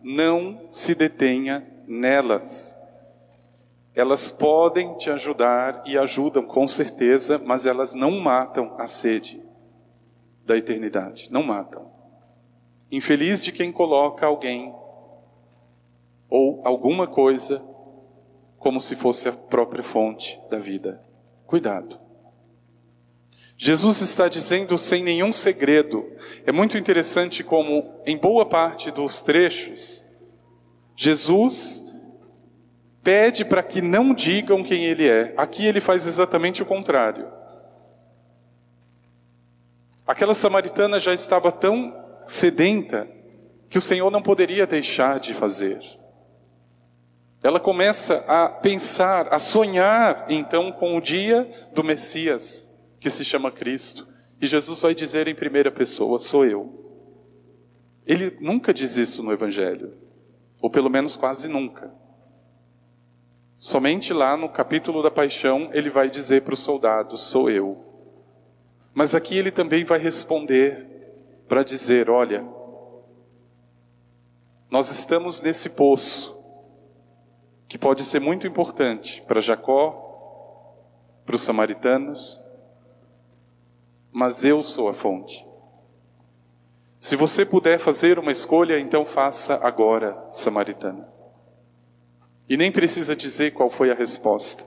não 0.00 0.68
se 0.70 0.94
detenha 0.94 1.66
nelas. 1.84 2.80
Elas 3.92 4.30
podem 4.30 4.96
te 4.96 5.10
ajudar 5.10 5.82
e 5.84 5.98
ajudam 5.98 6.44
com 6.44 6.64
certeza, 6.68 7.42
mas 7.44 7.66
elas 7.66 7.92
não 7.92 8.12
matam 8.20 8.76
a 8.78 8.86
sede 8.86 9.42
da 10.44 10.56
eternidade. 10.56 11.26
Não 11.32 11.42
matam. 11.42 11.90
Infeliz 12.88 13.42
de 13.42 13.50
quem 13.50 13.72
coloca 13.72 14.24
alguém 14.24 14.72
ou 16.30 16.60
alguma 16.64 17.08
coisa 17.08 17.60
como 18.58 18.78
se 18.78 18.94
fosse 18.94 19.28
a 19.28 19.32
própria 19.32 19.82
fonte 19.82 20.40
da 20.48 20.60
vida. 20.60 21.02
Cuidado. 21.48 22.05
Jesus 23.56 24.02
está 24.02 24.28
dizendo 24.28 24.76
sem 24.76 25.02
nenhum 25.02 25.32
segredo. 25.32 26.04
É 26.44 26.52
muito 26.52 26.76
interessante 26.76 27.42
como, 27.42 28.00
em 28.04 28.16
boa 28.16 28.44
parte 28.44 28.90
dos 28.90 29.22
trechos, 29.22 30.04
Jesus 30.94 31.84
pede 33.02 33.44
para 33.44 33.62
que 33.62 33.80
não 33.80 34.12
digam 34.12 34.62
quem 34.62 34.84
ele 34.84 35.08
é. 35.08 35.32
Aqui 35.36 35.64
ele 35.64 35.80
faz 35.80 36.06
exatamente 36.06 36.62
o 36.62 36.66
contrário. 36.66 37.28
Aquela 40.06 40.34
samaritana 40.34 41.00
já 41.00 41.12
estava 41.12 41.50
tão 41.50 41.94
sedenta 42.24 43.08
que 43.68 43.78
o 43.78 43.82
Senhor 43.82 44.10
não 44.10 44.22
poderia 44.22 44.66
deixar 44.66 45.18
de 45.18 45.34
fazer. 45.34 45.80
Ela 47.42 47.60
começa 47.60 48.24
a 48.26 48.48
pensar, 48.48 49.32
a 49.32 49.38
sonhar 49.38 50.26
então 50.28 50.72
com 50.72 50.96
o 50.96 51.00
dia 51.00 51.48
do 51.72 51.84
Messias, 51.84 52.72
que 53.06 53.10
se 53.10 53.24
chama 53.24 53.52
Cristo. 53.52 54.04
E 54.40 54.48
Jesus 54.48 54.80
vai 54.80 54.92
dizer 54.92 55.28
em 55.28 55.34
primeira 55.34 55.70
pessoa: 55.70 56.18
sou 56.18 56.44
eu. 56.44 56.84
Ele 58.04 58.36
nunca 58.40 58.74
diz 58.74 58.96
isso 58.96 59.22
no 59.22 59.32
Evangelho, 59.32 59.94
ou 60.60 60.68
pelo 60.68 60.90
menos 60.90 61.16
quase 61.16 61.46
nunca. 61.46 61.94
Somente 63.58 64.12
lá 64.12 64.36
no 64.36 64.48
capítulo 64.48 65.04
da 65.04 65.10
paixão 65.10 65.70
ele 65.72 65.88
vai 65.88 66.10
dizer 66.10 66.42
para 66.42 66.54
os 66.54 66.58
soldados: 66.58 67.20
Sou 67.20 67.48
eu. 67.48 67.84
Mas 68.92 69.14
aqui 69.14 69.38
ele 69.38 69.52
também 69.52 69.84
vai 69.84 70.00
responder 70.00 70.84
para 71.46 71.62
dizer: 71.62 72.10
Olha, 72.10 72.44
nós 74.68 74.90
estamos 74.90 75.40
nesse 75.40 75.70
poço 75.70 76.34
que 77.68 77.78
pode 77.78 78.02
ser 78.02 78.20
muito 78.20 78.48
importante 78.48 79.22
para 79.28 79.38
Jacó, 79.40 80.02
para 81.24 81.36
os 81.36 81.42
samaritanos, 81.42 82.44
mas 84.18 84.42
eu 84.42 84.62
sou 84.62 84.88
a 84.88 84.94
fonte. 84.94 85.46
Se 86.98 87.14
você 87.16 87.44
puder 87.44 87.78
fazer 87.78 88.18
uma 88.18 88.32
escolha, 88.32 88.80
então 88.80 89.04
faça 89.04 89.60
agora, 89.62 90.16
samaritana. 90.32 91.06
E 92.48 92.56
nem 92.56 92.72
precisa 92.72 93.14
dizer 93.14 93.52
qual 93.52 93.68
foi 93.68 93.90
a 93.90 93.94
resposta. 93.94 94.64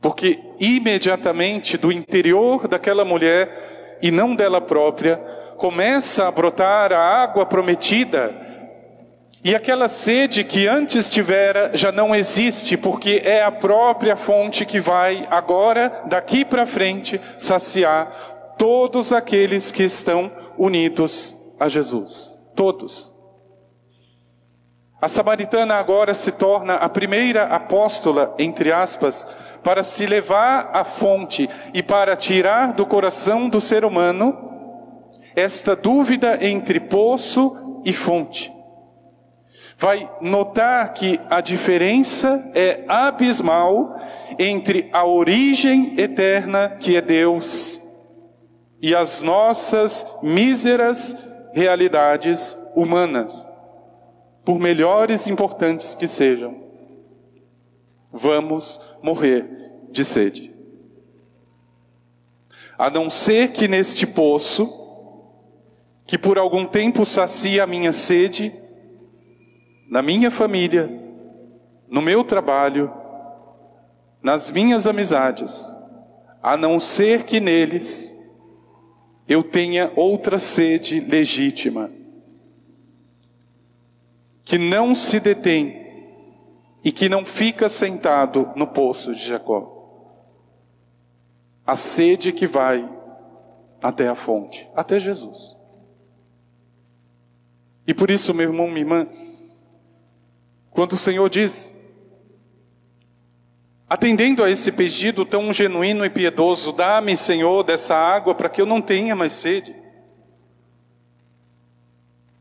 Porque 0.00 0.38
imediatamente 0.60 1.76
do 1.76 1.90
interior 1.90 2.68
daquela 2.68 3.04
mulher, 3.04 3.98
e 4.00 4.12
não 4.12 4.36
dela 4.36 4.60
própria, 4.60 5.16
começa 5.56 6.28
a 6.28 6.30
brotar 6.30 6.92
a 6.92 7.00
água 7.00 7.44
prometida. 7.44 8.47
E 9.44 9.54
aquela 9.54 9.86
sede 9.86 10.42
que 10.42 10.66
antes 10.66 11.08
tivera 11.08 11.70
já 11.74 11.92
não 11.92 12.14
existe, 12.14 12.76
porque 12.76 13.22
é 13.24 13.42
a 13.42 13.52
própria 13.52 14.16
fonte 14.16 14.66
que 14.66 14.80
vai 14.80 15.26
agora, 15.30 16.02
daqui 16.06 16.44
para 16.44 16.66
frente, 16.66 17.20
saciar 17.38 18.54
todos 18.58 19.12
aqueles 19.12 19.70
que 19.70 19.84
estão 19.84 20.30
unidos 20.58 21.36
a 21.58 21.68
Jesus. 21.68 22.34
Todos. 22.56 23.16
A 25.00 25.06
samaritana 25.06 25.76
agora 25.76 26.12
se 26.12 26.32
torna 26.32 26.74
a 26.74 26.88
primeira 26.88 27.44
apóstola, 27.44 28.34
entre 28.36 28.72
aspas, 28.72 29.24
para 29.62 29.84
se 29.84 30.06
levar 30.06 30.70
à 30.72 30.82
fonte 30.82 31.48
e 31.72 31.80
para 31.84 32.16
tirar 32.16 32.72
do 32.72 32.84
coração 32.84 33.48
do 33.48 33.60
ser 33.60 33.84
humano 33.84 34.36
esta 35.36 35.76
dúvida 35.76 36.44
entre 36.44 36.80
poço 36.80 37.80
e 37.84 37.92
fonte. 37.92 38.57
Vai 39.80 40.10
notar 40.20 40.92
que 40.92 41.20
a 41.30 41.40
diferença 41.40 42.50
é 42.52 42.84
abismal 42.88 43.96
entre 44.36 44.90
a 44.92 45.04
origem 45.04 45.94
eterna, 45.96 46.70
que 46.80 46.96
é 46.96 47.00
Deus, 47.00 47.80
e 48.82 48.92
as 48.92 49.22
nossas 49.22 50.04
míseras 50.20 51.16
realidades 51.54 52.58
humanas 52.74 53.48
por 54.44 54.58
melhores 54.58 55.26
e 55.26 55.30
importantes 55.30 55.94
que 55.94 56.08
sejam, 56.08 56.56
vamos 58.10 58.80
morrer 59.02 59.46
de 59.90 60.02
sede. 60.02 60.54
A 62.78 62.88
não 62.88 63.10
ser 63.10 63.52
que 63.52 63.68
neste 63.68 64.06
poço, 64.06 64.72
que 66.06 66.16
por 66.16 66.38
algum 66.38 66.64
tempo 66.64 67.04
sacia 67.04 67.64
a 67.64 67.66
minha 67.66 67.92
sede, 67.92 68.50
na 69.88 70.02
minha 70.02 70.30
família, 70.30 70.88
no 71.88 72.02
meu 72.02 72.22
trabalho, 72.22 72.92
nas 74.22 74.50
minhas 74.50 74.86
amizades, 74.86 75.66
a 76.42 76.56
não 76.56 76.78
ser 76.78 77.24
que 77.24 77.40
neles 77.40 78.16
eu 79.26 79.42
tenha 79.42 79.90
outra 79.96 80.38
sede 80.38 81.00
legítima, 81.00 81.90
que 84.44 84.58
não 84.58 84.94
se 84.94 85.18
detém 85.20 85.86
e 86.84 86.92
que 86.92 87.08
não 87.08 87.24
fica 87.24 87.68
sentado 87.68 88.50
no 88.56 88.66
poço 88.66 89.14
de 89.14 89.26
Jacó. 89.26 89.74
A 91.66 91.76
sede 91.76 92.32
que 92.32 92.46
vai 92.46 92.88
até 93.82 94.08
a 94.08 94.14
fonte, 94.14 94.68
até 94.74 94.98
Jesus. 94.98 95.56
E 97.86 97.94
por 97.94 98.10
isso, 98.10 98.32
meu 98.34 98.48
irmão, 98.48 98.68
minha 98.68 98.80
irmã, 98.80 99.08
quando 100.78 100.92
o 100.92 100.96
Senhor 100.96 101.28
diz, 101.28 101.72
atendendo 103.88 104.44
a 104.44 104.48
esse 104.48 104.70
pedido 104.70 105.26
tão 105.26 105.52
genuíno 105.52 106.04
e 106.04 106.08
piedoso, 106.08 106.72
dá-me, 106.72 107.16
Senhor, 107.16 107.64
dessa 107.64 107.96
água 107.96 108.32
para 108.32 108.48
que 108.48 108.60
eu 108.60 108.64
não 108.64 108.80
tenha 108.80 109.16
mais 109.16 109.32
sede. 109.32 109.74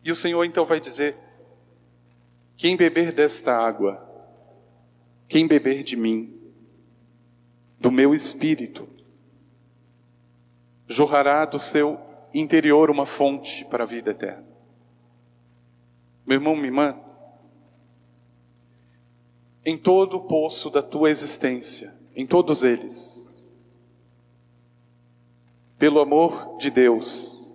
E 0.03 0.11
o 0.11 0.15
Senhor 0.15 0.43
então 0.43 0.67
vai 0.67 0.79
dizer: 0.79 1.17
quem 2.55 2.77
beber 2.77 3.11
desta 3.11 3.57
água, 3.57 4.07
quem 5.27 5.47
beber 5.47 5.81
de 5.81 5.95
mim, 5.95 6.39
do 7.79 7.89
meu 7.89 8.13
espírito, 8.13 8.87
jorrará 10.87 11.43
do 11.43 11.57
seu 11.57 11.99
interior 12.31 12.91
uma 12.91 13.07
fonte 13.07 13.65
para 13.65 13.83
a 13.83 13.87
vida 13.87 14.11
eterna. 14.11 14.45
Meu 16.23 16.35
irmão, 16.35 16.55
minha 16.55 16.67
irmã, 16.67 17.06
em 19.67 19.75
todo 19.75 20.15
o 20.15 20.21
poço 20.21 20.69
da 20.69 20.81
tua 20.81 21.09
existência, 21.09 21.93
em 22.15 22.25
todos 22.25 22.63
eles, 22.63 23.43
pelo 25.77 25.99
amor 25.99 26.55
de 26.57 26.71
Deus, 26.71 27.53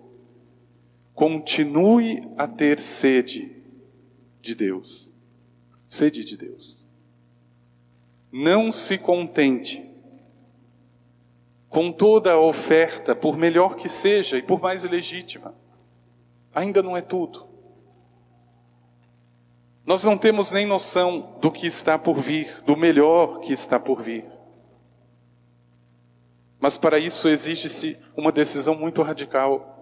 continue 1.15 2.21
a 2.37 2.47
ter 2.47 2.77
sede 2.79 3.63
de 4.39 4.53
Deus. 4.53 5.11
Sede 5.87 6.23
de 6.23 6.37
Deus. 6.37 6.85
Não 8.31 8.71
se 8.71 8.99
contente 8.99 9.83
com 11.67 11.91
toda 11.91 12.33
a 12.33 12.39
oferta, 12.39 13.15
por 13.15 13.35
melhor 13.35 13.75
que 13.75 13.89
seja 13.89 14.37
e 14.37 14.43
por 14.43 14.61
mais 14.61 14.83
legítima. 14.83 15.55
Ainda 16.53 16.83
não 16.83 16.95
é 16.95 17.01
tudo. 17.01 17.52
Nós 19.85 20.03
não 20.03 20.17
temos 20.17 20.51
nem 20.51 20.65
noção 20.65 21.37
do 21.41 21.51
que 21.51 21.67
está 21.67 21.99
por 21.99 22.19
vir, 22.19 22.61
do 22.65 22.75
melhor 22.75 23.39
que 23.39 23.51
está 23.51 23.79
por 23.79 24.01
vir. 24.01 24.25
Mas 26.59 26.77
para 26.77 26.97
isso 26.97 27.27
exige-se 27.27 27.97
uma 28.15 28.31
decisão 28.31 28.75
muito 28.75 29.01
radical 29.01 29.73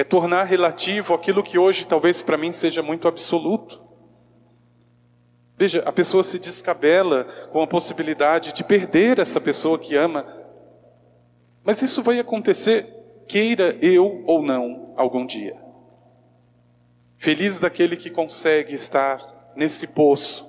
é 0.00 0.04
tornar 0.04 0.44
relativo 0.44 1.14
aquilo 1.14 1.42
que 1.42 1.58
hoje 1.58 1.86
talvez 1.86 2.22
para 2.22 2.38
mim 2.38 2.52
seja 2.52 2.82
muito 2.82 3.08
absoluto. 3.08 3.82
Veja, 5.58 5.82
a 5.84 5.92
pessoa 5.92 6.24
se 6.24 6.38
descabela 6.38 7.24
com 7.52 7.62
a 7.62 7.66
possibilidade 7.66 8.52
de 8.52 8.64
perder 8.64 9.18
essa 9.18 9.40
pessoa 9.40 9.78
que 9.78 9.96
ama. 9.96 10.24
Mas 11.62 11.82
isso 11.82 12.02
vai 12.02 12.18
acontecer, 12.18 12.86
queira 13.28 13.76
eu 13.82 14.24
ou 14.26 14.42
não, 14.42 14.94
algum 14.96 15.26
dia. 15.26 15.69
Feliz 17.20 17.58
daquele 17.58 17.96
que 17.96 18.10
consegue 18.10 18.74
estar 18.74 19.52
nesse 19.54 19.86
poço, 19.86 20.44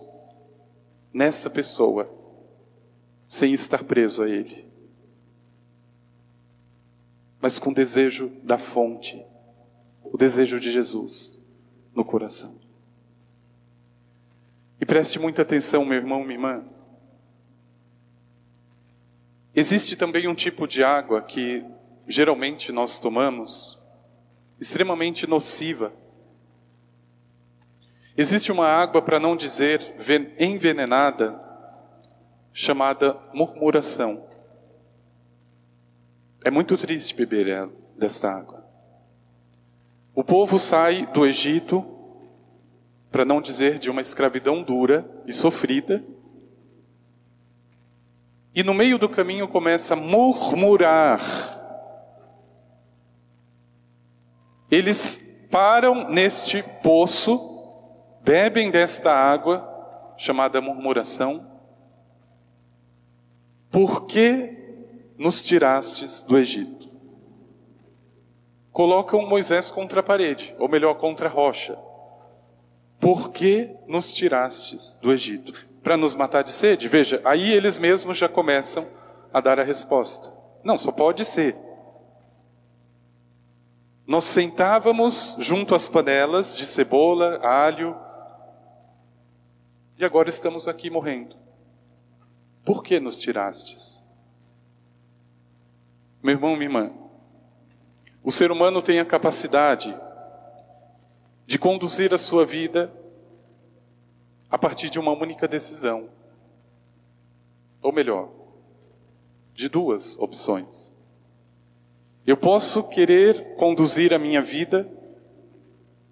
nessa 1.13 1.49
pessoa, 1.49 2.09
sem 3.27 3.53
estar 3.53 3.83
preso 3.83 4.23
a 4.23 4.29
ele. 4.29 4.71
mas 7.41 7.57
com 7.57 7.73
desejo 7.73 8.31
da 8.43 8.57
fonte, 8.57 9.25
o 10.03 10.15
desejo 10.15 10.59
de 10.59 10.71
Jesus 10.71 11.41
no 11.93 12.05
coração. 12.05 12.61
E 14.79 14.85
preste 14.85 15.17
muita 15.17 15.41
atenção, 15.41 15.83
meu 15.83 15.97
irmão, 15.97 16.21
minha 16.21 16.35
irmã. 16.35 16.63
Existe 19.55 19.95
também 19.95 20.27
um 20.27 20.35
tipo 20.35 20.67
de 20.67 20.83
água 20.83 21.21
que 21.21 21.65
geralmente 22.07 22.71
nós 22.71 22.99
tomamos, 22.99 23.81
extremamente 24.59 25.25
nociva. 25.25 25.91
Existe 28.17 28.51
uma 28.51 28.67
água, 28.67 29.01
para 29.01 29.19
não 29.19 29.35
dizer 29.35 29.81
envenenada, 30.37 31.39
chamada 32.53 33.17
murmuração. 33.33 34.27
É 36.43 36.51
muito 36.51 36.77
triste 36.77 37.15
beber 37.15 37.69
desta 37.97 38.29
água. 38.29 38.65
O 40.13 40.23
povo 40.23 40.59
sai 40.59 41.05
do 41.07 41.25
Egito, 41.25 41.85
para 43.09 43.23
não 43.23 43.41
dizer 43.41 43.79
de 43.79 43.89
uma 43.89 44.01
escravidão 44.01 44.61
dura 44.61 45.09
e 45.25 45.31
sofrida, 45.31 46.03
e 48.53 48.63
no 48.63 48.73
meio 48.73 48.97
do 48.97 49.07
caminho 49.07 49.47
começa 49.47 49.93
a 49.93 49.97
murmurar. 49.97 51.21
Eles 54.69 55.17
param 55.49 56.09
neste 56.09 56.61
poço, 56.83 57.50
bebem 58.23 58.69
desta 58.71 59.11
água, 59.11 59.67
chamada 60.17 60.61
murmuração. 60.61 61.49
Por 63.69 64.05
que 64.05 64.57
nos 65.17 65.41
tirastes 65.41 66.23
do 66.23 66.37
Egito? 66.37 66.89
Colocam 68.71 69.27
Moisés 69.27 69.69
contra 69.69 69.99
a 69.99 70.03
parede, 70.03 70.55
ou 70.57 70.69
melhor, 70.69 70.95
contra 70.95 71.27
a 71.27 71.31
rocha. 71.31 71.77
Por 72.99 73.31
que 73.31 73.69
nos 73.87 74.13
tirastes 74.13 74.97
do 75.01 75.11
Egito? 75.11 75.71
para 75.83 75.97
nos 75.97 76.15
matar 76.15 76.43
de 76.43 76.51
sede? 76.51 76.87
Veja, 76.87 77.21
aí 77.25 77.51
eles 77.51 77.77
mesmos 77.77 78.17
já 78.17 78.29
começam 78.29 78.87
a 79.33 79.39
dar 79.39 79.59
a 79.59 79.63
resposta. 79.63 80.31
Não, 80.63 80.77
só 80.77 80.91
pode 80.91 81.25
ser. 81.25 81.55
Nós 84.05 84.25
sentávamos 84.25 85.35
junto 85.39 85.73
às 85.73 85.87
panelas 85.87 86.55
de 86.55 86.65
cebola, 86.67 87.39
alho, 87.43 87.95
e 90.01 90.05
agora 90.05 90.29
estamos 90.29 90.67
aqui 90.67 90.89
morrendo. 90.89 91.35
Por 92.65 92.83
que 92.83 92.99
nos 92.99 93.19
tirastes? 93.19 94.03
Meu 96.23 96.33
irmão, 96.33 96.55
minha 96.55 96.65
irmã, 96.65 96.91
o 98.23 98.31
ser 98.31 98.51
humano 98.51 98.81
tem 98.81 98.99
a 98.99 99.05
capacidade 99.05 99.95
de 101.45 101.59
conduzir 101.59 102.15
a 102.15 102.17
sua 102.17 102.43
vida 102.47 102.91
a 104.49 104.57
partir 104.57 104.89
de 104.89 104.99
uma 104.99 105.11
única 105.11 105.47
decisão. 105.47 106.09
Ou 107.79 107.91
melhor, 107.91 108.31
de 109.53 109.69
duas 109.69 110.17
opções. 110.17 110.91
Eu 112.25 112.37
posso 112.37 112.89
querer 112.89 113.53
conduzir 113.55 114.15
a 114.15 114.17
minha 114.17 114.41
vida 114.41 114.91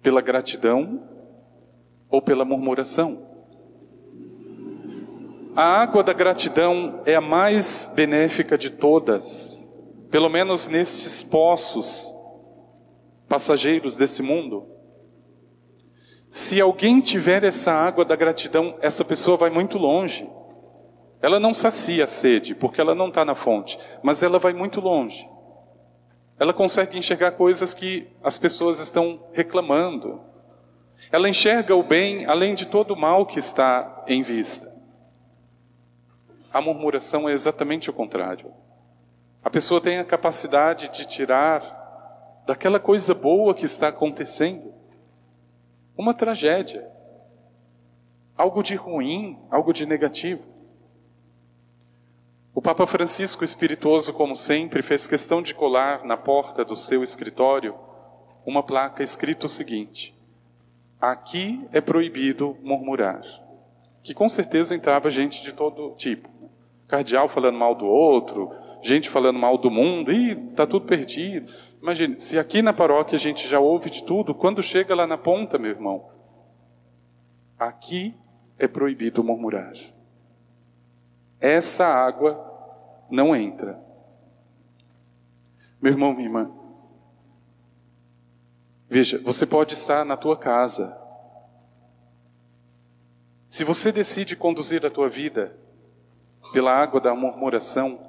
pela 0.00 0.20
gratidão 0.20 1.02
ou 2.08 2.22
pela 2.22 2.44
murmuração. 2.44 3.29
A 5.56 5.64
água 5.82 6.04
da 6.04 6.12
gratidão 6.12 7.02
é 7.04 7.16
a 7.16 7.20
mais 7.20 7.90
benéfica 7.92 8.56
de 8.56 8.70
todas, 8.70 9.68
pelo 10.08 10.28
menos 10.28 10.68
nestes 10.68 11.24
poços 11.24 12.08
passageiros 13.28 13.96
desse 13.96 14.22
mundo. 14.22 14.68
Se 16.28 16.60
alguém 16.60 17.00
tiver 17.00 17.42
essa 17.42 17.72
água 17.72 18.04
da 18.04 18.14
gratidão, 18.14 18.78
essa 18.80 19.04
pessoa 19.04 19.36
vai 19.36 19.50
muito 19.50 19.76
longe. 19.76 20.30
Ela 21.20 21.40
não 21.40 21.52
sacia 21.52 22.04
a 22.04 22.06
sede, 22.06 22.54
porque 22.54 22.80
ela 22.80 22.94
não 22.94 23.08
está 23.08 23.24
na 23.24 23.34
fonte, 23.34 23.76
mas 24.04 24.22
ela 24.22 24.38
vai 24.38 24.52
muito 24.52 24.80
longe. 24.80 25.28
Ela 26.38 26.52
consegue 26.52 26.96
enxergar 26.96 27.32
coisas 27.32 27.74
que 27.74 28.06
as 28.22 28.38
pessoas 28.38 28.78
estão 28.78 29.20
reclamando. 29.32 30.20
Ela 31.10 31.28
enxerga 31.28 31.74
o 31.74 31.82
bem 31.82 32.24
além 32.24 32.54
de 32.54 32.68
todo 32.68 32.94
o 32.94 32.96
mal 32.98 33.26
que 33.26 33.40
está 33.40 34.04
em 34.06 34.22
vista. 34.22 34.69
A 36.52 36.60
murmuração 36.60 37.28
é 37.28 37.32
exatamente 37.32 37.90
o 37.90 37.92
contrário. 37.92 38.52
A 39.42 39.48
pessoa 39.50 39.80
tem 39.80 39.98
a 39.98 40.04
capacidade 40.04 40.88
de 40.88 41.06
tirar 41.06 42.42
daquela 42.46 42.80
coisa 42.80 43.14
boa 43.14 43.54
que 43.54 43.64
está 43.64 43.88
acontecendo 43.88 44.74
uma 45.96 46.14
tragédia, 46.14 46.90
algo 48.36 48.62
de 48.62 48.74
ruim, 48.74 49.38
algo 49.50 49.72
de 49.72 49.84
negativo. 49.84 50.42
O 52.54 52.62
Papa 52.62 52.86
Francisco, 52.86 53.44
espirituoso 53.44 54.14
como 54.14 54.34
sempre, 54.34 54.82
fez 54.82 55.06
questão 55.06 55.42
de 55.42 55.54
colar 55.54 56.04
na 56.04 56.16
porta 56.16 56.64
do 56.64 56.74
seu 56.74 57.02
escritório 57.02 57.74
uma 58.46 58.62
placa 58.62 59.02
escrito 59.02 59.44
o 59.44 59.48
seguinte: 59.48 60.18
Aqui 60.98 61.68
é 61.70 61.80
proibido 61.80 62.56
murmurar. 62.62 63.22
Que 64.02 64.14
com 64.14 64.28
certeza 64.28 64.74
entrava 64.74 65.10
gente 65.10 65.42
de 65.42 65.52
todo 65.52 65.94
tipo. 65.96 66.29
Cardeal 66.90 67.28
falando 67.28 67.56
mal 67.56 67.72
do 67.72 67.86
outro, 67.86 68.50
gente 68.82 69.08
falando 69.08 69.38
mal 69.38 69.56
do 69.56 69.70
mundo, 69.70 70.12
e 70.12 70.34
tá 70.34 70.66
tudo 70.66 70.86
perdido. 70.86 71.52
Imagine, 71.80 72.18
se 72.18 72.36
aqui 72.36 72.62
na 72.62 72.72
paróquia 72.72 73.14
a 73.14 73.18
gente 73.20 73.46
já 73.46 73.60
ouve 73.60 73.88
de 73.88 74.02
tudo, 74.02 74.34
quando 74.34 74.60
chega 74.60 74.92
lá 74.92 75.06
na 75.06 75.16
ponta, 75.16 75.56
meu 75.56 75.70
irmão, 75.70 76.10
aqui 77.56 78.12
é 78.58 78.66
proibido 78.66 79.22
murmurar. 79.22 79.72
Essa 81.38 81.86
água 81.86 82.44
não 83.08 83.36
entra. 83.36 83.80
Meu 85.80 85.92
irmão, 85.92 86.12
minha 86.12 86.26
irmã, 86.26 86.50
veja, 88.88 89.22
você 89.22 89.46
pode 89.46 89.74
estar 89.74 90.04
na 90.04 90.16
tua 90.16 90.36
casa. 90.36 90.98
Se 93.48 93.62
você 93.62 93.92
decide 93.92 94.34
conduzir 94.34 94.84
a 94.84 94.90
tua 94.90 95.08
vida 95.08 95.56
pela 96.52 96.72
água 96.72 97.00
da 97.00 97.14
murmuração, 97.14 98.00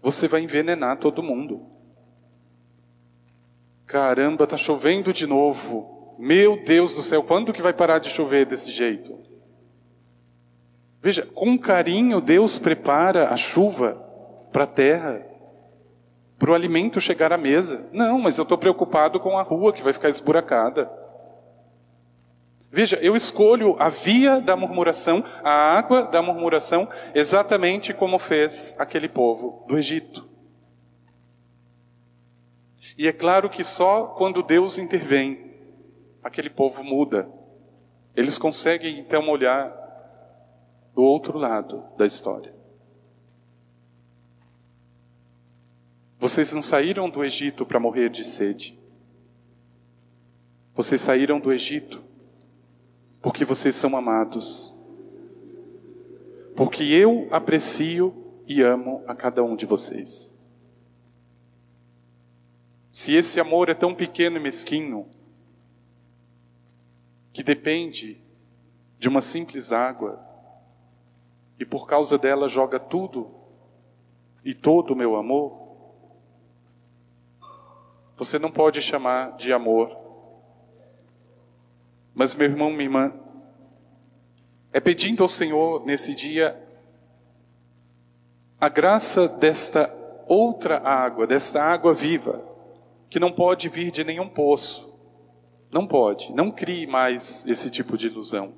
você 0.00 0.28
vai 0.28 0.42
envenenar 0.42 0.98
todo 0.98 1.22
mundo. 1.22 1.66
Caramba, 3.86 4.46
tá 4.46 4.56
chovendo 4.56 5.12
de 5.12 5.26
novo. 5.26 6.16
Meu 6.18 6.62
Deus 6.62 6.94
do 6.94 7.02
céu, 7.02 7.22
quando 7.22 7.52
que 7.52 7.62
vai 7.62 7.72
parar 7.72 7.98
de 7.98 8.10
chover 8.10 8.44
desse 8.44 8.70
jeito? 8.70 9.18
Veja, 11.00 11.24
com 11.24 11.56
carinho 11.58 12.20
Deus 12.20 12.58
prepara 12.58 13.28
a 13.30 13.36
chuva 13.36 13.94
para 14.52 14.64
a 14.64 14.66
terra, 14.66 15.24
para 16.38 16.50
o 16.50 16.54
alimento 16.54 17.00
chegar 17.00 17.32
à 17.32 17.38
mesa. 17.38 17.88
Não, 17.92 18.18
mas 18.18 18.36
eu 18.36 18.42
estou 18.42 18.58
preocupado 18.58 19.20
com 19.20 19.38
a 19.38 19.42
rua 19.42 19.72
que 19.72 19.82
vai 19.82 19.92
ficar 19.92 20.08
esburacada. 20.08 20.90
Veja, 22.70 22.96
eu 22.96 23.16
escolho 23.16 23.76
a 23.80 23.88
via 23.88 24.40
da 24.40 24.54
murmuração, 24.54 25.24
a 25.42 25.50
água 25.50 26.02
da 26.02 26.20
murmuração, 26.20 26.86
exatamente 27.14 27.94
como 27.94 28.18
fez 28.18 28.74
aquele 28.78 29.08
povo 29.08 29.64
do 29.66 29.78
Egito. 29.78 30.28
E 32.96 33.08
é 33.08 33.12
claro 33.12 33.48
que 33.48 33.64
só 33.64 34.08
quando 34.08 34.42
Deus 34.42 34.76
intervém, 34.76 35.54
aquele 36.22 36.50
povo 36.50 36.84
muda. 36.84 37.30
Eles 38.14 38.36
conseguem 38.36 38.98
então 38.98 39.28
olhar 39.28 39.72
do 40.94 41.02
outro 41.02 41.38
lado 41.38 41.84
da 41.96 42.04
história. 42.04 42.52
Vocês 46.18 46.52
não 46.52 46.60
saíram 46.60 47.08
do 47.08 47.24
Egito 47.24 47.64
para 47.64 47.78
morrer 47.78 48.10
de 48.10 48.24
sede. 48.24 48.78
Vocês 50.74 51.00
saíram 51.00 51.38
do 51.38 51.52
Egito 51.52 52.07
porque 53.28 53.44
vocês 53.44 53.74
são 53.74 53.94
amados. 53.94 54.74
Porque 56.56 56.82
eu 56.82 57.28
aprecio 57.30 58.24
e 58.46 58.62
amo 58.62 59.04
a 59.06 59.14
cada 59.14 59.44
um 59.44 59.54
de 59.54 59.66
vocês. 59.66 60.34
Se 62.90 63.14
esse 63.14 63.38
amor 63.38 63.68
é 63.68 63.74
tão 63.74 63.94
pequeno 63.94 64.38
e 64.38 64.40
mesquinho, 64.40 65.10
que 67.30 67.42
depende 67.42 68.18
de 68.98 69.10
uma 69.10 69.20
simples 69.20 69.72
água, 69.72 70.18
e 71.60 71.66
por 71.66 71.86
causa 71.86 72.16
dela 72.16 72.48
joga 72.48 72.80
tudo 72.80 73.30
e 74.42 74.54
todo 74.54 74.94
o 74.94 74.96
meu 74.96 75.16
amor, 75.16 75.92
você 78.16 78.38
não 78.38 78.50
pode 78.50 78.80
chamar 78.80 79.36
de 79.36 79.52
amor. 79.52 80.07
Mas, 82.18 82.34
meu 82.34 82.48
irmão, 82.48 82.70
minha 82.70 82.82
irmã, 82.82 83.12
é 84.72 84.80
pedindo 84.80 85.22
ao 85.22 85.28
Senhor 85.28 85.86
nesse 85.86 86.16
dia 86.16 86.60
a 88.60 88.68
graça 88.68 89.28
desta 89.28 89.88
outra 90.26 90.78
água, 90.78 91.28
dessa 91.28 91.62
água 91.62 91.94
viva, 91.94 92.44
que 93.08 93.20
não 93.20 93.30
pode 93.30 93.68
vir 93.68 93.92
de 93.92 94.02
nenhum 94.02 94.28
poço. 94.28 94.92
Não 95.70 95.86
pode. 95.86 96.32
Não 96.32 96.50
crie 96.50 96.88
mais 96.88 97.46
esse 97.46 97.70
tipo 97.70 97.96
de 97.96 98.08
ilusão. 98.08 98.54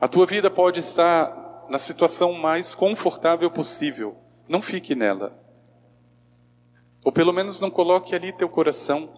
A 0.00 0.08
tua 0.08 0.26
vida 0.26 0.50
pode 0.50 0.80
estar 0.80 1.68
na 1.70 1.78
situação 1.78 2.32
mais 2.32 2.74
confortável 2.74 3.48
possível. 3.52 4.16
Não 4.48 4.60
fique 4.60 4.96
nela. 4.96 5.40
Ou 7.04 7.12
pelo 7.12 7.32
menos 7.32 7.60
não 7.60 7.70
coloque 7.70 8.16
ali 8.16 8.32
teu 8.32 8.48
coração. 8.48 9.15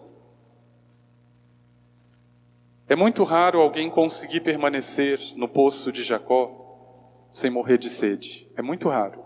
É 2.89 2.95
muito 2.95 3.23
raro 3.23 3.61
alguém 3.61 3.87
conseguir 3.87 4.39
permanecer 4.39 5.19
no 5.35 5.47
poço 5.47 5.91
de 5.91 6.01
Jacó 6.01 7.27
sem 7.31 7.51
morrer 7.51 7.77
de 7.77 7.87
sede. 7.87 8.49
É 8.55 8.63
muito 8.63 8.89
raro. 8.89 9.23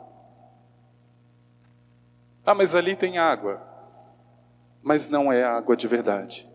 Ah, 2.45 2.54
mas 2.54 2.76
ali 2.76 2.93
tem 2.93 3.17
água. 3.17 3.65
Mas 4.82 5.08
não 5.08 5.32
é 5.32 5.45
água 5.45 5.78
de 5.78 5.88
verdade. 5.88 6.45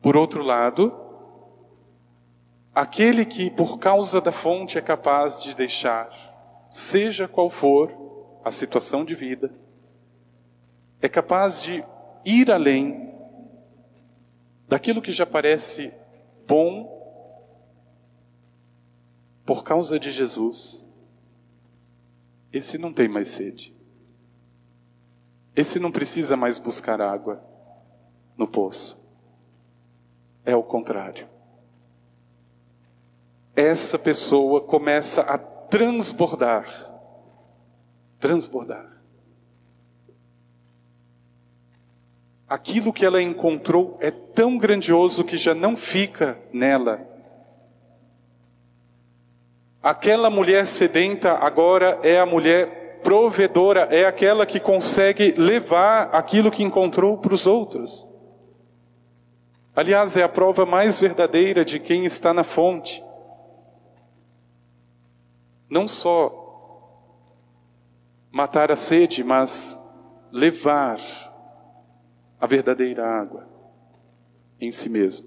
Por 0.00 0.16
outro 0.16 0.44
lado, 0.44 0.96
aquele 2.72 3.24
que 3.24 3.50
por 3.50 3.80
causa 3.80 4.20
da 4.20 4.30
fonte 4.30 4.78
é 4.78 4.80
capaz 4.80 5.42
de 5.42 5.52
deixar, 5.52 6.08
seja 6.70 7.26
qual 7.26 7.50
for 7.50 7.92
a 8.44 8.52
situação 8.52 9.04
de 9.04 9.16
vida, 9.16 9.52
é 11.02 11.08
capaz 11.08 11.60
de 11.60 11.84
ir 12.24 12.52
além 12.52 13.13
daquilo 14.68 15.02
que 15.02 15.12
já 15.12 15.26
parece 15.26 15.92
bom 16.46 16.94
por 19.44 19.62
causa 19.62 19.98
de 19.98 20.10
Jesus, 20.10 20.84
esse 22.52 22.78
não 22.78 22.92
tem 22.92 23.08
mais 23.08 23.28
sede. 23.28 23.74
Esse 25.54 25.78
não 25.78 25.92
precisa 25.92 26.36
mais 26.36 26.58
buscar 26.58 27.00
água 27.00 27.42
no 28.36 28.48
poço. 28.48 29.02
É 30.44 30.56
o 30.56 30.62
contrário. 30.62 31.28
Essa 33.54 33.98
pessoa 33.98 34.60
começa 34.60 35.22
a 35.22 35.38
transbordar. 35.38 36.66
Transbordar. 38.18 38.93
Aquilo 42.54 42.92
que 42.92 43.04
ela 43.04 43.20
encontrou 43.20 43.96
é 44.00 44.12
tão 44.12 44.56
grandioso 44.56 45.24
que 45.24 45.36
já 45.36 45.56
não 45.56 45.74
fica 45.74 46.38
nela 46.52 47.04
Aquela 49.82 50.30
mulher 50.30 50.64
sedenta 50.64 51.32
agora 51.32 51.98
é 52.04 52.20
a 52.20 52.24
mulher 52.24 53.00
provedora, 53.02 53.88
é 53.90 54.06
aquela 54.06 54.46
que 54.46 54.60
consegue 54.60 55.32
levar 55.32 56.10
aquilo 56.12 56.48
que 56.48 56.62
encontrou 56.62 57.18
para 57.18 57.34
os 57.34 57.44
outros. 57.44 58.08
Aliás, 59.74 60.16
é 60.16 60.22
a 60.22 60.28
prova 60.28 60.64
mais 60.64 61.00
verdadeira 61.00 61.64
de 61.64 61.80
quem 61.80 62.04
está 62.04 62.32
na 62.32 62.44
fonte. 62.44 63.04
Não 65.68 65.88
só 65.88 66.32
matar 68.30 68.70
a 68.70 68.76
sede, 68.76 69.24
mas 69.24 69.76
levar 70.30 71.00
a 72.44 72.46
verdadeira 72.46 73.06
água 73.06 73.48
em 74.60 74.70
si 74.70 74.90
mesmo. 74.90 75.26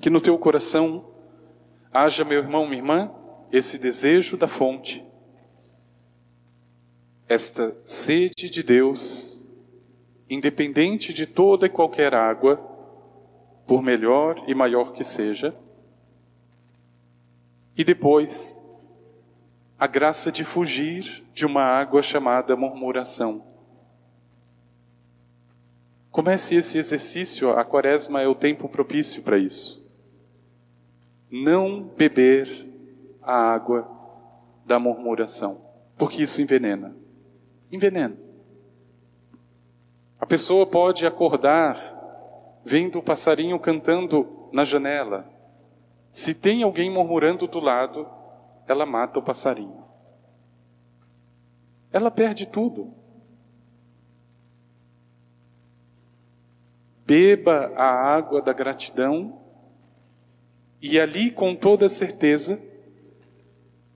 Que 0.00 0.10
no 0.10 0.20
teu 0.20 0.36
coração 0.36 1.04
Haja, 1.92 2.24
meu 2.24 2.38
irmão, 2.38 2.66
minha 2.66 2.80
irmã, 2.80 3.14
esse 3.52 3.78
desejo 3.78 4.36
da 4.36 4.48
fonte, 4.48 5.04
esta 7.28 7.76
sede 7.84 8.50
de 8.50 8.60
Deus, 8.60 9.48
independente 10.28 11.14
de 11.14 11.26
toda 11.26 11.66
e 11.66 11.70
qualquer 11.70 12.12
água, 12.12 12.56
por 13.66 13.80
melhor 13.80 14.42
e 14.48 14.54
maior 14.54 14.92
que 14.92 15.04
seja, 15.04 15.56
e 17.76 17.84
depois 17.84 18.60
a 19.78 19.86
graça 19.86 20.32
de 20.32 20.42
fugir 20.42 21.24
de 21.32 21.46
uma 21.46 21.62
água 21.62 22.02
chamada 22.02 22.56
murmuração. 22.56 23.47
Comece 26.18 26.56
esse 26.56 26.78
exercício, 26.78 27.50
a 27.50 27.64
quaresma 27.64 28.20
é 28.20 28.26
o 28.26 28.34
tempo 28.34 28.68
propício 28.68 29.22
para 29.22 29.38
isso 29.38 29.78
não 31.30 31.82
beber 31.82 32.66
a 33.22 33.34
água 33.34 33.88
da 34.66 34.80
murmuração, 34.80 35.60
porque 35.96 36.24
isso 36.24 36.42
envenena. 36.42 36.96
Envenena. 37.70 38.16
A 40.18 40.26
pessoa 40.26 40.66
pode 40.66 41.06
acordar 41.06 41.78
vendo 42.64 42.98
o 42.98 43.02
passarinho 43.02 43.56
cantando 43.60 44.48
na 44.52 44.64
janela. 44.64 45.24
Se 46.10 46.34
tem 46.34 46.64
alguém 46.64 46.90
murmurando 46.90 47.46
do 47.46 47.60
lado, 47.60 48.08
ela 48.66 48.84
mata 48.84 49.20
o 49.20 49.22
passarinho. 49.22 49.84
Ela 51.92 52.10
perde 52.10 52.44
tudo. 52.44 52.92
Beba 57.08 57.72
a 57.74 57.86
água 57.86 58.42
da 58.42 58.52
gratidão 58.52 59.40
e 60.78 61.00
ali, 61.00 61.30
com 61.30 61.56
toda 61.56 61.88
certeza, 61.88 62.60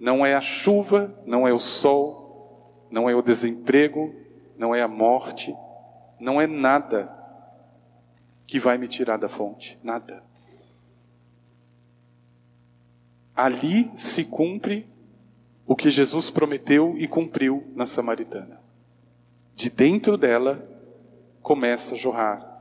não 0.00 0.24
é 0.24 0.34
a 0.34 0.40
chuva, 0.40 1.14
não 1.26 1.46
é 1.46 1.52
o 1.52 1.58
sol, 1.58 2.88
não 2.90 3.10
é 3.10 3.14
o 3.14 3.20
desemprego, 3.20 4.14
não 4.56 4.74
é 4.74 4.80
a 4.80 4.88
morte, 4.88 5.54
não 6.18 6.40
é 6.40 6.46
nada 6.46 7.14
que 8.46 8.58
vai 8.58 8.78
me 8.78 8.88
tirar 8.88 9.18
da 9.18 9.28
fonte, 9.28 9.78
nada. 9.82 10.24
Ali 13.36 13.90
se 13.94 14.24
cumpre 14.24 14.88
o 15.66 15.76
que 15.76 15.90
Jesus 15.90 16.30
prometeu 16.30 16.96
e 16.96 17.06
cumpriu 17.06 17.70
na 17.76 17.84
Samaritana. 17.84 18.58
De 19.54 19.68
dentro 19.68 20.16
dela 20.16 20.66
começa 21.42 21.94
a 21.94 21.98
jorrar 21.98 22.51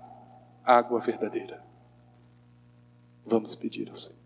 água 0.63 0.99
verdadeira. 0.99 1.63
Vamos 3.25 3.55
pedir 3.55 3.89
ao 3.89 3.97
Senhor. 3.97 4.20